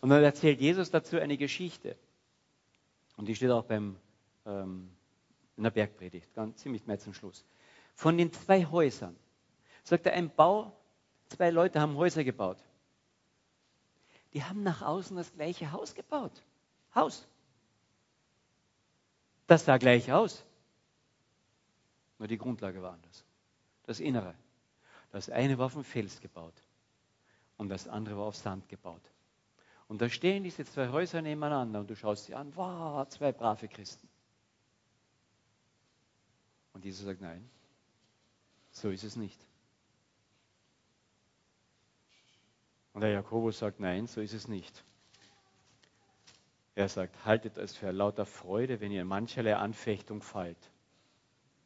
Und 0.01 0.11
dann 0.11 0.23
erzählt 0.23 0.61
Jesus 0.61 0.91
dazu 0.91 1.19
eine 1.19 1.37
Geschichte. 1.37 1.97
Und 3.17 3.27
die 3.27 3.35
steht 3.35 3.51
auch 3.51 3.65
beim, 3.65 3.97
ähm, 4.45 4.91
in 5.57 5.63
der 5.63 5.71
Bergpredigt, 5.71 6.35
ganz 6.35 6.59
ziemlich 6.59 6.87
mehr 6.87 6.99
zum 6.99 7.15
Schluss. 7.15 7.45
Von 7.95 8.19
den 8.19 8.33
zwei 8.33 8.65
Häusern. 8.65 9.17
Sagt 9.85 10.07
er, 10.07 10.15
ein 10.15 10.31
Bau, 10.31 10.77
zwei 11.29 11.51
Leute 11.51 11.81
haben 11.81 11.97
Häuser 11.97 12.25
gebaut. 12.25 12.59
Die 14.35 14.43
haben 14.43 14.63
nach 14.63 14.83
außen 14.83 15.17
das 15.17 15.33
gleiche 15.33 15.73
Haus 15.73 15.95
gebaut. 15.95 16.43
Haus. 16.95 17.27
Das 19.47 19.65
sah 19.65 19.79
gleich 19.79 20.13
aus. 20.13 20.45
Nur 22.19 22.29
die 22.29 22.39
Grundlage 22.39 22.83
war 22.83 22.93
anders. 22.93 23.25
Das 23.85 24.01
Innere. 24.01 24.35
Das 25.13 25.31
eine 25.31 25.57
war 25.59 25.67
auf 25.67 25.75
dem 25.75 25.85
Fels 25.85 26.21
gebaut 26.21 26.55
und 27.57 27.69
das 27.69 27.87
andere 27.87 28.17
war 28.17 28.25
auf 28.25 28.37
Sand 28.37 28.69
gebaut. 28.69 29.03
Und 29.87 30.01
da 30.01 30.09
stehen 30.09 30.43
diese 30.43 30.65
zwei 30.65 30.89
Häuser 30.89 31.23
nebeneinander 31.23 31.81
und 31.81 31.91
du 31.91 31.95
schaust 31.95 32.25
sie 32.25 32.35
an, 32.35 32.55
wow, 32.57 33.07
zwei 33.09 33.31
brave 33.31 33.69
Christen. 33.69 34.09
Und 36.73 36.85
Jesus 36.85 37.05
sagt, 37.05 37.21
nein, 37.21 37.49
so 38.73 38.91
ist 38.91 39.05
es 39.05 39.15
nicht. 39.15 39.39
Und 42.95 43.01
der 43.01 43.11
Jakobus 43.11 43.59
sagt, 43.59 43.81
nein, 43.81 44.07
so 44.07 44.21
ist 44.21 44.33
es 44.33 44.49
nicht. 44.49 44.85
Er 46.77 46.89
sagt, 46.89 47.25
haltet 47.25 47.59
es 47.59 47.77
für 47.77 47.91
lauter 47.91 48.25
Freude, 48.25 48.81
wenn 48.81 48.93
ihr 48.93 49.03
in 49.03 49.09
mancherlei 49.09 49.57
Anfechtung 49.57 50.23
fallt. 50.23 50.71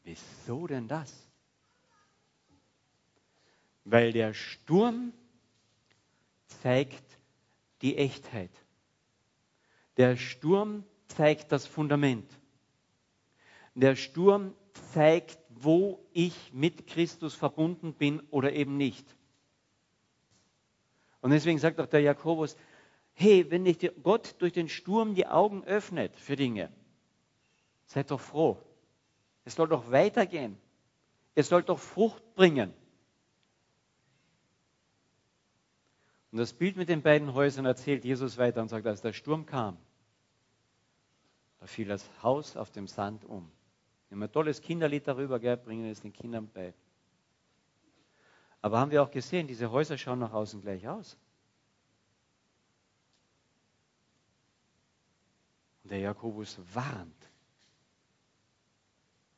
Wieso 0.05 0.67
denn 0.67 0.88
das? 0.88 1.29
Weil 3.85 4.12
der 4.12 4.33
Sturm 4.33 5.12
zeigt 6.47 7.05
die 7.83 7.97
Echtheit. 7.99 8.51
Der 9.99 10.17
Sturm 10.17 10.85
zeigt 11.09 11.53
das 11.53 11.67
Fundament. 11.67 12.31
Der 13.75 13.97
Sturm 13.97 14.55
zeigt, 14.93 15.38
wo 15.51 16.07
ich 16.12 16.53
mit 16.55 16.87
Christus 16.87 17.35
verbunden 17.35 17.93
bin 17.93 18.21
oder 18.31 18.53
eben 18.53 18.77
nicht. 18.79 19.17
Und 21.20 21.31
deswegen 21.31 21.59
sagt 21.59 21.81
auch 21.81 21.87
der 21.87 22.00
Jakobus, 22.00 22.57
hey, 23.14 23.50
wenn 23.50 23.62
nicht 23.64 23.90
Gott 24.02 24.37
durch 24.38 24.52
den 24.52 24.68
Sturm 24.68 25.14
die 25.14 25.26
Augen 25.26 25.64
öffnet 25.64 26.16
für 26.16 26.37
Dinge, 26.37 26.70
seid 27.87 28.11
doch 28.11 28.20
froh. 28.20 28.59
Es 29.44 29.54
soll 29.54 29.68
doch 29.68 29.90
weitergehen. 29.90 30.59
Es 31.35 31.48
soll 31.48 31.62
doch 31.62 31.78
Frucht 31.78 32.22
bringen. 32.35 32.72
Und 36.31 36.38
das 36.38 36.52
Bild 36.52 36.76
mit 36.76 36.88
den 36.88 37.02
beiden 37.02 37.33
Häusern 37.33 37.64
erzählt 37.64 38.04
Jesus 38.04 38.37
weiter 38.37 38.61
und 38.61 38.68
sagt, 38.68 38.87
als 38.87 39.00
der 39.00 39.12
Sturm 39.12 39.46
kam, 39.46 39.78
da 41.59 41.66
fiel 41.66 41.88
das 41.88 42.09
Haus 42.22 42.57
auf 42.57 42.70
dem 42.70 42.87
Sand 42.87 43.24
um. 43.24 43.50
Wir 44.11 44.18
ein 44.18 44.33
tolles 44.33 44.61
Kinderlied 44.61 45.07
darüber, 45.07 45.38
gell, 45.38 45.57
bringen 45.57 45.86
es 45.86 46.01
den 46.01 46.12
Kindern 46.12 46.49
bei. 46.53 46.74
Aber 48.61 48.78
haben 48.78 48.90
wir 48.90 49.02
auch 49.02 49.11
gesehen, 49.11 49.46
diese 49.46 49.70
Häuser 49.70 49.96
schauen 49.96 50.18
nach 50.18 50.32
außen 50.32 50.61
gleich 50.61 50.88
aus. 50.88 51.16
Und 55.84 55.90
der 55.90 56.00
Jakobus 56.00 56.59
warnt 56.74 57.30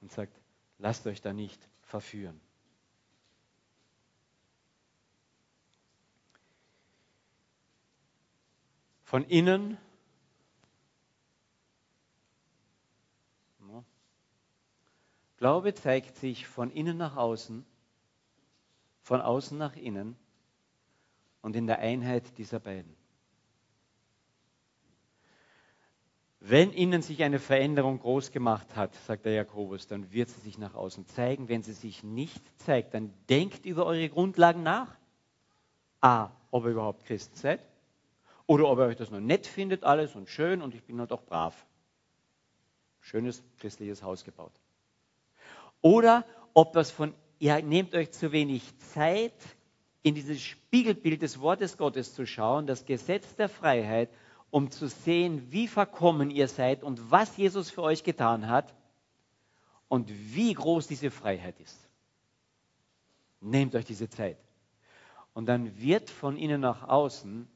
und 0.00 0.10
sagt, 0.10 0.40
lasst 0.78 1.06
euch 1.06 1.20
da 1.20 1.32
nicht 1.32 1.68
verführen. 1.82 2.40
Von 9.02 9.24
innen 9.24 9.76
Glaube 15.40 15.72
zeigt 15.72 16.16
sich 16.16 16.46
von 16.46 16.70
innen 16.70 16.98
nach 16.98 17.16
außen, 17.16 17.64
von 19.11 19.22
außen 19.22 19.58
nach 19.58 19.74
innen 19.74 20.16
und 21.42 21.56
in 21.56 21.66
der 21.66 21.80
Einheit 21.80 22.38
dieser 22.38 22.61
beiden. 22.61 22.94
Wenn 26.38 26.72
innen 26.72 27.02
sich 27.02 27.24
eine 27.24 27.40
Veränderung 27.40 27.98
groß 27.98 28.30
gemacht 28.30 28.76
hat, 28.76 28.94
sagt 28.94 29.24
der 29.24 29.32
Jakobus, 29.32 29.88
dann 29.88 30.12
wird 30.12 30.28
sie 30.28 30.40
sich 30.42 30.58
nach 30.58 30.74
außen 30.74 31.08
zeigen. 31.08 31.48
Wenn 31.48 31.64
sie 31.64 31.72
sich 31.72 32.04
nicht 32.04 32.40
zeigt, 32.61 32.94
dann 32.94 33.12
denkt 33.28 33.66
über 33.66 33.84
eure 33.84 34.08
Grundlagen 34.08 34.62
nach. 34.62 34.96
A. 36.00 36.30
ob 36.52 36.66
ihr 36.66 36.70
überhaupt 36.70 37.04
Christen 37.04 37.34
seid 37.34 37.66
oder 38.46 38.68
ob 38.68 38.78
ihr 38.78 38.84
euch 38.84 38.96
das 38.96 39.11
noch 39.11 39.18
nett 39.18 39.44
findet, 39.44 39.82
alles 39.82 40.14
und 40.14 40.28
schön 40.28 40.62
und 40.62 40.72
ich 40.72 40.84
bin 40.84 41.00
halt 41.00 41.11
auch 41.11 41.24
brav. 41.24 41.66
Schönes 43.00 43.42
christliches 43.58 44.04
Haus 44.04 44.22
gebaut. 44.22 44.52
Oder 45.80 46.24
ob 46.54 46.72
das 46.74 46.92
von, 46.92 47.12
ihr 47.41 47.61
nehmt 47.62 47.95
euch 47.95 48.12
zu 48.12 48.30
wenig 48.30 48.62
Zeit, 48.93 49.32
in 50.03 50.14
dieses 50.14 50.41
Spiegelbild 50.41 51.22
des 51.22 51.41
Wortes 51.41 51.76
Gottes 51.76 52.14
zu 52.14 52.26
schauen, 52.26 52.66
das 52.66 52.84
Gesetz 52.86 53.34
der 53.34 53.49
Freiheit, 53.49 54.11
um 54.51 54.70
zu 54.70 54.88
sehen, 54.88 55.51
wie 55.51 55.66
verkommen 55.66 56.30
ihr 56.30 56.49
seid 56.49 56.82
und 56.82 57.11
was 57.11 57.36
Jesus 57.36 57.70
für 57.70 57.82
euch 57.82 58.05
getan 58.05 58.49
hat 58.49 58.74
und 59.88 60.11
wie 60.34 60.53
groß 60.55 60.86
diese 60.86 61.11
Freiheit 61.11 61.59
ist. 61.61 61.88
Nehmt 63.41 63.74
euch 63.74 63.84
diese 63.84 64.09
Zeit. 64.09 64.36
Und 65.32 65.47
dann 65.47 65.78
wird 65.80 66.11
von 66.11 66.36
innen 66.36 66.61
nach 66.61 66.88
außen 66.88 67.49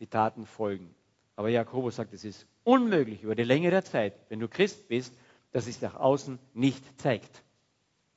die 0.00 0.06
Taten 0.06 0.44
folgen. 0.44 0.94
Aber 1.36 1.48
Jakobus 1.48 1.96
sagt, 1.96 2.12
es 2.12 2.24
ist 2.24 2.46
unmöglich 2.64 3.22
über 3.22 3.34
die 3.34 3.44
Länge 3.44 3.70
der 3.70 3.84
Zeit, 3.84 4.14
wenn 4.28 4.40
du 4.40 4.48
Christ 4.48 4.88
bist, 4.88 5.14
dass 5.52 5.66
es 5.66 5.80
nach 5.80 5.94
außen 5.94 6.38
nicht 6.52 7.00
zeigt. 7.00 7.42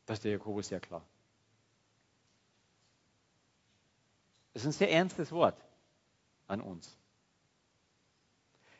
Das 0.05 0.17
ist 0.17 0.25
der 0.25 0.33
Jakobus 0.33 0.67
sehr 0.67 0.79
klar. 0.79 1.05
Das 4.53 4.63
ist 4.63 4.67
ein 4.67 4.77
sehr 4.77 4.91
ernstes 4.91 5.31
Wort 5.31 5.57
an 6.47 6.61
uns. 6.61 6.97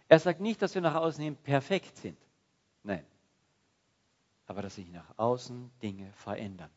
Er 0.07 0.19
sagt 0.19 0.39
nicht, 0.39 0.61
dass 0.61 0.76
wir 0.76 0.82
nach 0.82 0.95
außen 0.95 1.24
hin 1.24 1.36
perfekt 1.36 1.97
sind. 1.97 2.17
Nein. 2.84 3.05
Aber 4.45 4.61
dass 4.61 4.76
sich 4.76 4.89
nach 4.89 5.17
außen 5.17 5.71
Dinge 5.82 6.11
verändern. 6.13 6.69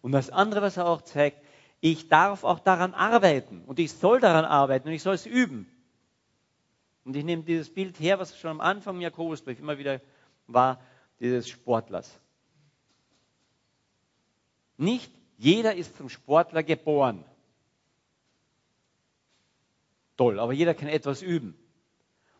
Und 0.00 0.12
das 0.12 0.30
andere, 0.30 0.62
was 0.62 0.78
er 0.78 0.86
auch 0.86 1.02
zeigt, 1.02 1.44
ich 1.80 2.08
darf 2.08 2.44
auch 2.44 2.60
daran 2.60 2.94
arbeiten 2.94 3.64
und 3.66 3.78
ich 3.78 3.92
soll 3.92 4.20
daran 4.20 4.44
arbeiten 4.44 4.88
und 4.88 4.94
ich 4.94 5.02
soll 5.02 5.14
es 5.14 5.26
üben. 5.26 5.66
Und 7.04 7.16
ich 7.16 7.24
nehme 7.24 7.42
dieses 7.42 7.72
Bild 7.72 7.98
her, 7.98 8.18
was 8.18 8.38
schon 8.38 8.50
am 8.50 8.60
Anfang 8.60 8.96
im 8.96 9.02
Jakobusbrief 9.02 9.58
immer 9.58 9.78
wieder 9.78 10.00
war, 10.46 10.80
dieses 11.18 11.48
Sportlers. 11.48 12.18
Nicht 14.76 15.12
jeder 15.40 15.74
ist 15.74 15.96
zum 15.96 16.10
Sportler 16.10 16.62
geboren. 16.62 17.24
Toll, 20.18 20.38
aber 20.38 20.52
jeder 20.52 20.74
kann 20.74 20.88
etwas 20.88 21.22
üben. 21.22 21.56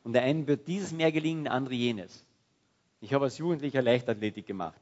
Und 0.05 0.12
der 0.12 0.22
einen 0.22 0.46
wird 0.46 0.68
dieses 0.68 0.92
mehr 0.92 1.11
gelingen, 1.11 1.44
der 1.44 1.55
andere 1.55 1.72
jenes. 1.72 2.26
Ich 3.01 3.14
habe 3.14 3.24
als 3.24 3.38
Jugendlicher 3.38 3.80
Leichtathletik 3.80 4.46
gemacht. 4.46 4.78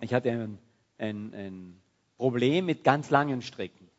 Ich 0.00 0.14
hatte 0.14 0.30
ein, 0.30 0.58
ein, 0.98 1.34
ein 1.34 1.82
Problem 2.16 2.66
mit 2.66 2.84
ganz 2.84 3.10
langen 3.10 3.42
Strecken. 3.42 3.90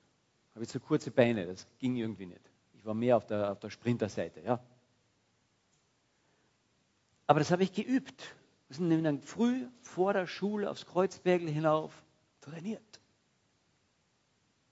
Habe 0.56 0.64
ich 0.64 0.70
zu 0.70 0.80
kurze 0.80 1.12
Beine, 1.12 1.46
das 1.46 1.68
ging 1.80 1.98
irgendwie 1.98 2.28
nicht. 2.28 2.50
Ich 2.76 2.86
war 2.86 2.94
mehr 2.94 3.18
auf 3.18 3.26
der, 3.26 3.52
auf 3.52 3.60
der 3.60 3.72
Sprinterseite. 3.72 4.40
Ja. 4.40 4.62
Aber 7.28 7.40
das 7.40 7.52
habe 7.52 7.64
ich 7.64 7.74
geübt. 7.74 8.36
Wir 8.70 8.78
sind 8.78 9.04
dann 9.04 9.20
früh 9.20 9.68
vor 9.82 10.14
der 10.14 10.28
Schule 10.28 10.72
aufs 10.72 10.86
Kreuzbergel 10.86 11.50
hinauf 11.50 11.92
trainiert. 12.42 13.00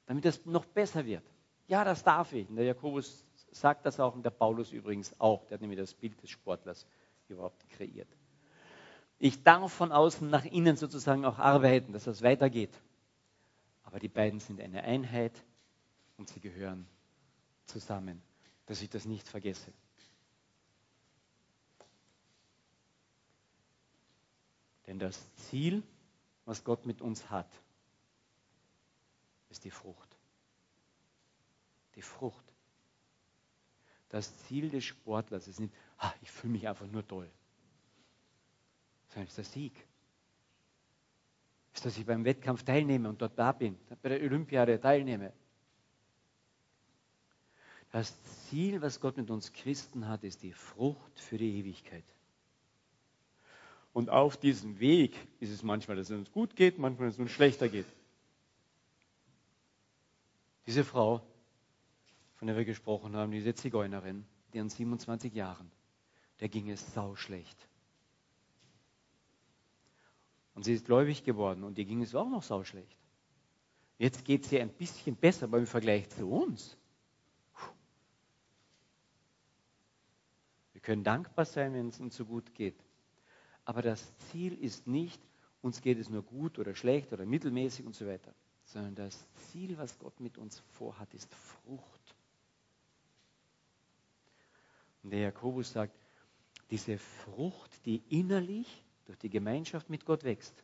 Damit 0.05 0.25
es 0.25 0.45
noch 0.45 0.65
besser 0.65 1.05
wird. 1.05 1.23
Ja, 1.67 1.83
das 1.83 2.03
darf 2.03 2.33
ich. 2.33 2.49
Und 2.49 2.55
der 2.55 2.65
Jakobus 2.65 3.23
sagt 3.51 3.85
das 3.85 3.99
auch 3.99 4.15
und 4.15 4.23
der 4.23 4.31
Paulus 4.31 4.71
übrigens 4.71 5.17
auch. 5.19 5.45
Der 5.45 5.55
hat 5.55 5.61
nämlich 5.61 5.79
das 5.79 5.93
Bild 5.93 6.21
des 6.21 6.31
Sportlers 6.31 6.85
überhaupt 7.27 7.69
kreiert. 7.69 8.09
Ich 9.19 9.43
darf 9.43 9.71
von 9.71 9.91
außen 9.91 10.29
nach 10.29 10.45
innen 10.45 10.77
sozusagen 10.77 11.25
auch 11.25 11.37
arbeiten, 11.37 11.93
dass 11.93 12.05
das 12.05 12.21
weitergeht. 12.21 12.73
Aber 13.83 13.99
die 13.99 14.07
beiden 14.07 14.39
sind 14.39 14.61
eine 14.61 14.83
Einheit 14.83 15.43
und 16.17 16.29
sie 16.29 16.39
gehören 16.39 16.87
zusammen, 17.65 18.21
dass 18.65 18.81
ich 18.81 18.89
das 18.89 19.05
nicht 19.05 19.27
vergesse. 19.27 19.71
Denn 24.87 24.97
das 24.97 25.19
Ziel, 25.35 25.83
was 26.49 26.63
Gott 26.63 26.87
mit 26.87 26.99
uns 26.99 27.29
hat, 27.29 27.47
ist 29.49 29.63
die 29.65 29.69
Frucht. 29.69 30.17
Die 31.93 32.01
Frucht. 32.01 32.43
Das 34.09 34.35
Ziel 34.45 34.71
des 34.71 34.83
Sportlers 34.83 35.47
ist 35.47 35.59
nicht, 35.59 35.71
ah, 35.99 36.11
ich 36.23 36.31
fühle 36.31 36.53
mich 36.53 36.67
einfach 36.67 36.87
nur 36.87 37.07
toll, 37.07 37.29
sondern 39.09 39.25
es 39.25 39.29
ist 39.29 39.37
der 39.37 39.43
Sieg. 39.45 39.87
Ist, 41.71 41.85
dass 41.85 41.95
ich 41.99 42.05
beim 42.07 42.25
Wettkampf 42.25 42.63
teilnehme 42.63 43.09
und 43.09 43.21
dort 43.21 43.37
da 43.37 43.51
bin, 43.51 43.77
bei 44.01 44.09
der 44.09 44.19
Olympiade 44.19 44.81
teilnehme. 44.81 45.31
Das 47.91 48.23
Ziel, 48.23 48.81
was 48.81 48.99
Gott 48.99 49.17
mit 49.17 49.29
uns 49.29 49.53
Christen 49.53 50.07
hat, 50.07 50.23
ist 50.23 50.41
die 50.41 50.53
Frucht 50.53 51.19
für 51.19 51.37
die 51.37 51.59
Ewigkeit. 51.59 52.05
Und 53.93 54.09
auf 54.09 54.37
diesem 54.37 54.79
Weg 54.79 55.15
ist 55.39 55.51
es 55.51 55.63
manchmal, 55.63 55.97
dass 55.97 56.09
es 56.09 56.17
uns 56.17 56.31
gut 56.31 56.55
geht, 56.55 56.77
manchmal, 56.77 57.07
dass 57.07 57.15
es 57.15 57.19
uns 57.19 57.31
schlechter 57.31 57.69
geht. 57.69 57.87
Diese 60.67 60.83
Frau, 60.83 61.21
von 62.35 62.47
der 62.47 62.55
wir 62.55 62.65
gesprochen 62.65 63.15
haben, 63.15 63.31
diese 63.31 63.55
Zigeunerin, 63.55 64.25
an 64.55 64.69
27 64.69 65.33
Jahren, 65.33 65.71
der 66.39 66.49
ging 66.49 66.69
es 66.69 66.93
sau 66.93 67.15
schlecht. 67.15 67.67
Und 70.53 70.63
sie 70.63 70.73
ist 70.73 70.85
gläubig 70.85 71.23
geworden 71.23 71.63
und 71.63 71.77
ihr 71.77 71.85
ging 71.85 72.01
es 72.01 72.15
auch 72.15 72.29
noch 72.29 72.43
sau 72.43 72.63
schlecht. 72.63 72.97
Jetzt 73.97 74.25
geht 74.25 74.45
es 74.45 74.51
ihr 74.51 74.61
ein 74.61 74.69
bisschen 74.69 75.15
besser, 75.15 75.45
aber 75.45 75.57
im 75.57 75.67
Vergleich 75.67 76.09
zu 76.09 76.29
uns. 76.29 76.77
Wir 80.73 80.81
können 80.81 81.03
dankbar 81.03 81.45
sein, 81.45 81.73
wenn 81.73 81.89
es 81.89 81.99
uns 81.99 82.15
so 82.15 82.25
gut 82.25 82.53
geht. 82.55 82.77
Aber 83.69 83.83
das 83.83 84.03
Ziel 84.31 84.59
ist 84.63 84.87
nicht, 84.87 85.21
uns 85.61 85.79
geht 85.81 85.99
es 85.99 86.09
nur 86.09 86.23
gut 86.23 86.57
oder 86.57 86.73
schlecht 86.73 87.13
oder 87.13 87.23
mittelmäßig 87.23 87.85
und 87.85 87.95
so 87.95 88.07
weiter, 88.07 88.33
sondern 88.65 88.95
das 88.95 89.23
Ziel, 89.35 89.77
was 89.77 89.99
Gott 89.99 90.19
mit 90.19 90.39
uns 90.39 90.57
vorhat, 90.71 91.13
ist 91.13 91.31
Frucht. 91.35 92.15
Und 95.03 95.11
der 95.11 95.19
Jakobus 95.19 95.71
sagt, 95.71 95.93
diese 96.71 96.97
Frucht, 96.97 97.85
die 97.85 98.01
innerlich 98.09 98.83
durch 99.05 99.19
die 99.19 99.29
Gemeinschaft 99.29 99.87
mit 99.87 100.03
Gott 100.03 100.23
wächst, 100.23 100.63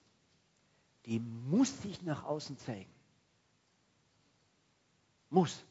die 1.06 1.20
muss 1.20 1.84
sich 1.84 2.02
nach 2.02 2.24
außen 2.24 2.58
zeigen. 2.58 2.92
Muss. 5.30 5.64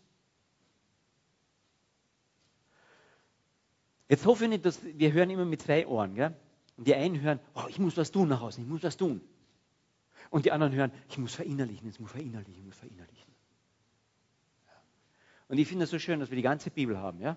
Jetzt 4.08 4.24
hoffe 4.24 4.44
ich 4.44 4.50
nicht, 4.50 4.64
dass 4.64 4.80
wir 4.84 5.12
hören 5.12 5.30
immer 5.30 5.44
mit 5.44 5.62
zwei 5.62 5.84
Ohren. 5.84 6.14
Gell? 6.14 6.36
Und 6.76 6.86
die 6.86 6.94
einen 6.94 7.20
hören, 7.20 7.40
oh, 7.54 7.64
ich 7.68 7.78
muss 7.78 7.96
was 7.96 8.10
tun 8.10 8.28
nach 8.28 8.40
außen, 8.40 8.62
ich 8.62 8.68
muss 8.68 8.82
was 8.82 8.96
tun. 8.96 9.20
Und 10.30 10.44
die 10.44 10.52
anderen 10.52 10.74
hören, 10.74 10.92
ich 11.08 11.18
muss 11.18 11.34
verinnerlichen, 11.34 11.88
ich 11.88 12.00
muss 12.00 12.10
verinnerlichen, 12.10 12.60
ich 12.60 12.64
muss 12.64 12.76
verinnerlichen. 12.76 13.32
Und 15.48 15.58
ich 15.58 15.68
finde 15.68 15.84
es 15.84 15.90
so 15.90 15.98
schön, 15.98 16.20
dass 16.20 16.30
wir 16.30 16.36
die 16.36 16.42
ganze 16.42 16.70
Bibel 16.70 16.98
haben, 16.98 17.20
ja? 17.20 17.36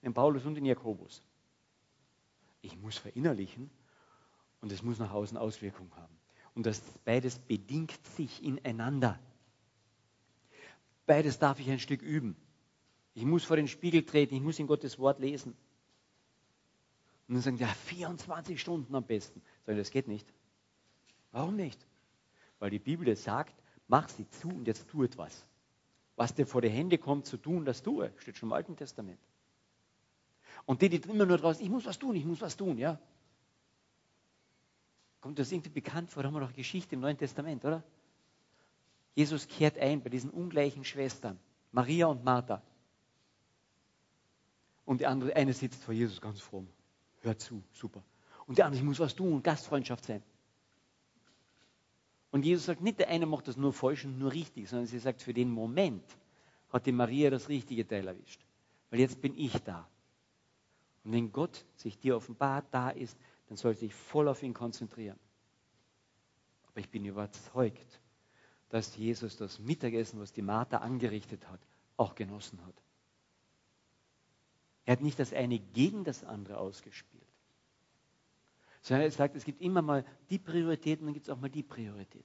In 0.00 0.14
Paulus 0.14 0.44
und 0.46 0.56
in 0.56 0.64
Jakobus. 0.64 1.22
Ich 2.62 2.76
muss 2.78 2.96
verinnerlichen 2.96 3.70
und 4.60 4.72
es 4.72 4.82
muss 4.82 4.98
nach 4.98 5.12
außen 5.12 5.36
Auswirkungen 5.36 5.94
haben. 5.96 6.16
Und 6.54 6.66
das 6.66 6.80
beides 7.04 7.38
bedingt 7.38 7.98
sich 8.16 8.42
ineinander. 8.42 9.18
Beides 11.06 11.38
darf 11.38 11.60
ich 11.60 11.70
ein 11.70 11.78
Stück 11.78 12.02
üben. 12.02 12.36
Ich 13.14 13.24
muss 13.24 13.44
vor 13.44 13.56
den 13.56 13.68
Spiegel 13.68 14.04
treten, 14.04 14.34
ich 14.34 14.40
muss 14.40 14.58
in 14.58 14.66
Gottes 14.66 14.98
Wort 14.98 15.18
lesen. 15.18 15.56
Und 17.28 17.34
dann 17.34 17.42
sagen 17.42 17.58
die, 17.58 17.62
ja, 17.62 17.68
24 17.68 18.58
Stunden 18.58 18.94
am 18.94 19.04
besten. 19.04 19.42
Sagen, 19.66 19.76
das 19.76 19.90
geht 19.90 20.08
nicht. 20.08 20.26
Warum 21.30 21.56
nicht? 21.56 21.78
Weil 22.58 22.70
die 22.70 22.78
Bibel 22.78 23.14
sagt, 23.16 23.54
mach 23.86 24.08
sie 24.08 24.28
zu 24.30 24.48
und 24.48 24.66
jetzt 24.66 24.88
tu 24.88 25.04
etwas. 25.04 25.44
Was 26.16 26.34
dir 26.34 26.46
vor 26.46 26.62
die 26.62 26.70
Hände 26.70 26.96
kommt 26.96 27.26
zu 27.26 27.36
tun, 27.36 27.66
das 27.66 27.82
tue. 27.82 28.10
Steht 28.16 28.38
schon 28.38 28.48
im 28.48 28.54
Alten 28.54 28.76
Testament. 28.76 29.20
Und 30.64 30.80
die, 30.80 30.88
die 30.88 30.96
immer 31.08 31.26
nur 31.26 31.36
draußen, 31.36 31.62
ich 31.62 31.70
muss 31.70 31.84
was 31.84 31.98
tun, 31.98 32.16
ich 32.16 32.24
muss 32.24 32.40
was 32.40 32.56
tun, 32.56 32.78
ja. 32.78 32.98
Kommt 35.20 35.38
das 35.38 35.52
irgendwie 35.52 35.70
bekannt 35.70 36.10
vor? 36.10 36.22
Da 36.22 36.28
haben 36.28 36.34
wir 36.34 36.40
noch 36.40 36.54
Geschichte 36.54 36.94
im 36.94 37.02
Neuen 37.02 37.18
Testament, 37.18 37.64
oder? 37.64 37.84
Jesus 39.14 39.46
kehrt 39.48 39.76
ein 39.78 40.02
bei 40.02 40.08
diesen 40.08 40.30
ungleichen 40.30 40.84
Schwestern, 40.84 41.38
Maria 41.72 42.06
und 42.06 42.24
Martha. 42.24 42.62
Und 44.86 45.00
die 45.00 45.06
andere, 45.06 45.36
eine 45.36 45.52
sitzt 45.52 45.84
vor 45.84 45.92
Jesus 45.92 46.20
ganz 46.20 46.40
fromm 46.40 46.68
hört 47.20 47.40
zu, 47.40 47.62
super. 47.72 48.02
Und 48.46 48.58
der 48.58 48.66
andere, 48.66 48.80
ich 48.80 48.86
muss 48.86 48.98
was 48.98 49.14
tun, 49.14 49.42
Gastfreundschaft 49.42 50.04
sein. 50.04 50.22
Und 52.30 52.44
Jesus 52.44 52.66
sagt 52.66 52.82
nicht, 52.82 52.98
der 52.98 53.08
eine 53.08 53.26
macht 53.26 53.48
das 53.48 53.56
nur 53.56 53.72
falsch 53.72 54.04
und 54.04 54.18
nur 54.18 54.32
richtig, 54.32 54.68
sondern 54.68 54.86
sie 54.86 54.98
sagt, 54.98 55.22
für 55.22 55.34
den 55.34 55.50
Moment 55.50 56.04
hat 56.70 56.86
die 56.86 56.92
Maria 56.92 57.30
das 57.30 57.48
richtige 57.48 57.86
Teil 57.86 58.06
erwischt. 58.06 58.44
Weil 58.90 59.00
jetzt 59.00 59.20
bin 59.20 59.36
ich 59.36 59.52
da. 59.62 59.88
Und 61.04 61.12
wenn 61.12 61.32
Gott 61.32 61.64
sich 61.76 61.98
dir 61.98 62.16
offenbart 62.16 62.66
da 62.70 62.90
ist, 62.90 63.18
dann 63.48 63.56
soll 63.56 63.74
sich 63.74 63.94
voll 63.94 64.28
auf 64.28 64.42
ihn 64.42 64.52
konzentrieren. 64.52 65.18
Aber 66.70 66.80
ich 66.80 66.90
bin 66.90 67.04
überzeugt, 67.04 68.00
dass 68.68 68.96
Jesus 68.96 69.36
das 69.36 69.58
Mittagessen, 69.58 70.20
was 70.20 70.32
die 70.32 70.42
Martha 70.42 70.78
angerichtet 70.78 71.48
hat, 71.48 71.60
auch 71.96 72.14
genossen 72.14 72.64
hat. 72.66 72.74
Er 74.88 74.92
hat 74.92 75.02
nicht 75.02 75.18
das 75.18 75.34
eine 75.34 75.58
gegen 75.58 76.02
das 76.02 76.24
andere 76.24 76.56
ausgespielt, 76.56 77.26
sondern 78.80 79.04
er 79.04 79.10
sagt, 79.10 79.36
es 79.36 79.44
gibt 79.44 79.60
immer 79.60 79.82
mal 79.82 80.02
die 80.30 80.38
Priorität 80.38 81.00
und 81.00 81.08
dann 81.08 81.12
gibt 81.12 81.28
es 81.28 81.30
auch 81.30 81.38
mal 81.38 81.50
die 81.50 81.62
Priorität. 81.62 82.24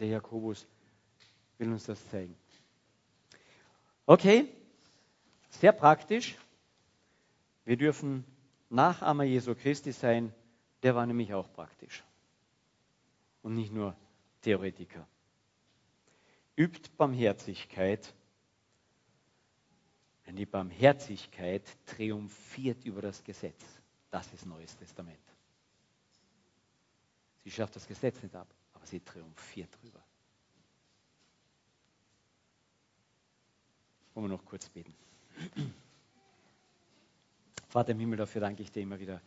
Der 0.00 0.08
Jakobus 0.08 0.66
will 1.58 1.70
uns 1.70 1.84
das 1.84 2.04
zeigen. 2.08 2.34
Okay, 4.04 4.48
sehr 5.48 5.70
praktisch. 5.70 6.36
Wir 7.64 7.76
dürfen 7.76 8.24
Nachahmer 8.68 9.22
Jesu 9.22 9.54
Christi 9.54 9.92
sein. 9.92 10.34
Der 10.82 10.96
war 10.96 11.06
nämlich 11.06 11.32
auch 11.34 11.52
praktisch. 11.52 12.02
Und 13.42 13.54
nicht 13.54 13.72
nur 13.72 13.96
Theoretiker. 14.40 15.06
Übt 16.56 16.90
Barmherzigkeit, 16.96 18.12
denn 20.26 20.36
die 20.36 20.46
Barmherzigkeit 20.46 21.64
triumphiert 21.86 22.84
über 22.84 23.02
das 23.02 23.22
Gesetz. 23.24 23.62
Das 24.10 24.32
ist 24.32 24.46
Neues 24.46 24.76
Testament. 24.76 25.18
Sie 27.44 27.50
schafft 27.50 27.74
das 27.74 27.86
Gesetz 27.86 28.22
nicht 28.22 28.34
ab, 28.34 28.46
aber 28.72 28.86
sie 28.86 29.00
triumphiert 29.00 29.70
drüber. 29.80 30.02
Wollen 34.14 34.26
wir 34.26 34.36
noch 34.36 34.44
kurz 34.44 34.68
beten. 34.68 34.94
Vater 37.68 37.92
im 37.92 38.00
Himmel, 38.00 38.18
dafür 38.18 38.42
danke 38.42 38.62
ich 38.62 38.70
dir 38.70 38.82
immer 38.82 39.00
wieder, 39.00 39.20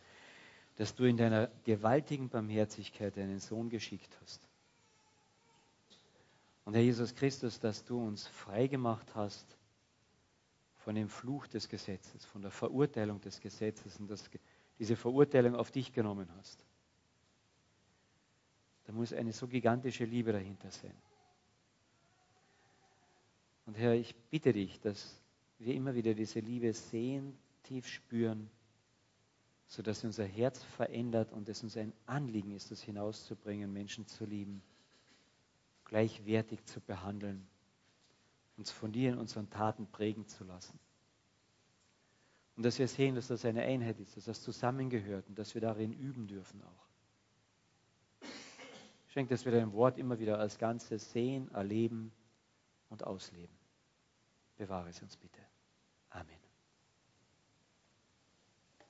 dass 0.76 0.94
du 0.94 1.04
in 1.04 1.16
deiner 1.16 1.48
gewaltigen 1.64 2.28
Barmherzigkeit 2.28 3.16
deinen 3.16 3.40
Sohn 3.40 3.68
geschickt 3.68 4.16
hast. 4.22 4.46
Und 6.64 6.74
Herr 6.74 6.82
Jesus 6.82 7.14
Christus, 7.14 7.58
dass 7.58 7.84
du 7.84 7.98
uns 7.98 8.26
frei 8.26 8.66
gemacht 8.68 9.14
hast 9.14 9.56
von 10.86 10.94
dem 10.94 11.08
Fluch 11.08 11.48
des 11.48 11.68
Gesetzes, 11.68 12.24
von 12.26 12.42
der 12.42 12.52
Verurteilung 12.52 13.20
des 13.20 13.40
Gesetzes 13.40 13.98
und 13.98 14.08
dass 14.08 14.30
diese 14.78 14.94
Verurteilung 14.94 15.56
auf 15.56 15.72
dich 15.72 15.92
genommen 15.92 16.28
hast. 16.38 16.64
Da 18.84 18.92
muss 18.92 19.12
eine 19.12 19.32
so 19.32 19.48
gigantische 19.48 20.04
Liebe 20.04 20.30
dahinter 20.30 20.70
sein. 20.70 20.94
Und 23.66 23.76
Herr, 23.76 23.94
ich 23.94 24.14
bitte 24.30 24.52
dich, 24.52 24.78
dass 24.78 25.20
wir 25.58 25.74
immer 25.74 25.96
wieder 25.96 26.14
diese 26.14 26.38
Liebe 26.38 26.72
sehen, 26.72 27.36
tief 27.64 27.88
spüren, 27.88 28.48
sodass 29.66 30.04
unser 30.04 30.24
Herz 30.24 30.62
verändert 30.62 31.32
und 31.32 31.48
es 31.48 31.64
uns 31.64 31.76
ein 31.76 31.92
Anliegen 32.06 32.52
ist, 32.52 32.70
das 32.70 32.80
hinauszubringen, 32.80 33.72
Menschen 33.72 34.06
zu 34.06 34.24
lieben, 34.24 34.62
gleichwertig 35.84 36.64
zu 36.64 36.80
behandeln, 36.80 37.44
uns 38.56 38.70
von 38.70 38.92
dir 38.92 39.10
in 39.10 39.18
unseren 39.18 39.50
Taten 39.50 39.86
prägen 39.86 40.26
zu 40.26 40.44
lassen. 40.44 40.78
Und 42.56 42.64
dass 42.64 42.78
wir 42.78 42.88
sehen, 42.88 43.14
dass 43.14 43.28
das 43.28 43.44
eine 43.44 43.62
Einheit 43.62 44.00
ist, 44.00 44.16
dass 44.16 44.24
das 44.24 44.42
zusammengehört 44.42 45.28
und 45.28 45.38
dass 45.38 45.54
wir 45.54 45.60
darin 45.60 45.92
üben 45.92 46.26
dürfen 46.26 46.62
auch. 46.62 46.86
Schenk, 49.08 49.28
dass 49.28 49.44
wir 49.44 49.52
dein 49.52 49.72
Wort 49.72 49.98
immer 49.98 50.18
wieder 50.18 50.38
als 50.38 50.58
Ganzes 50.58 51.12
sehen, 51.12 51.50
erleben 51.52 52.12
und 52.88 53.04
ausleben. 53.04 53.56
Bewahre 54.56 54.88
es 54.88 55.02
uns 55.02 55.16
bitte. 55.16 55.40
Amen. 56.10 56.45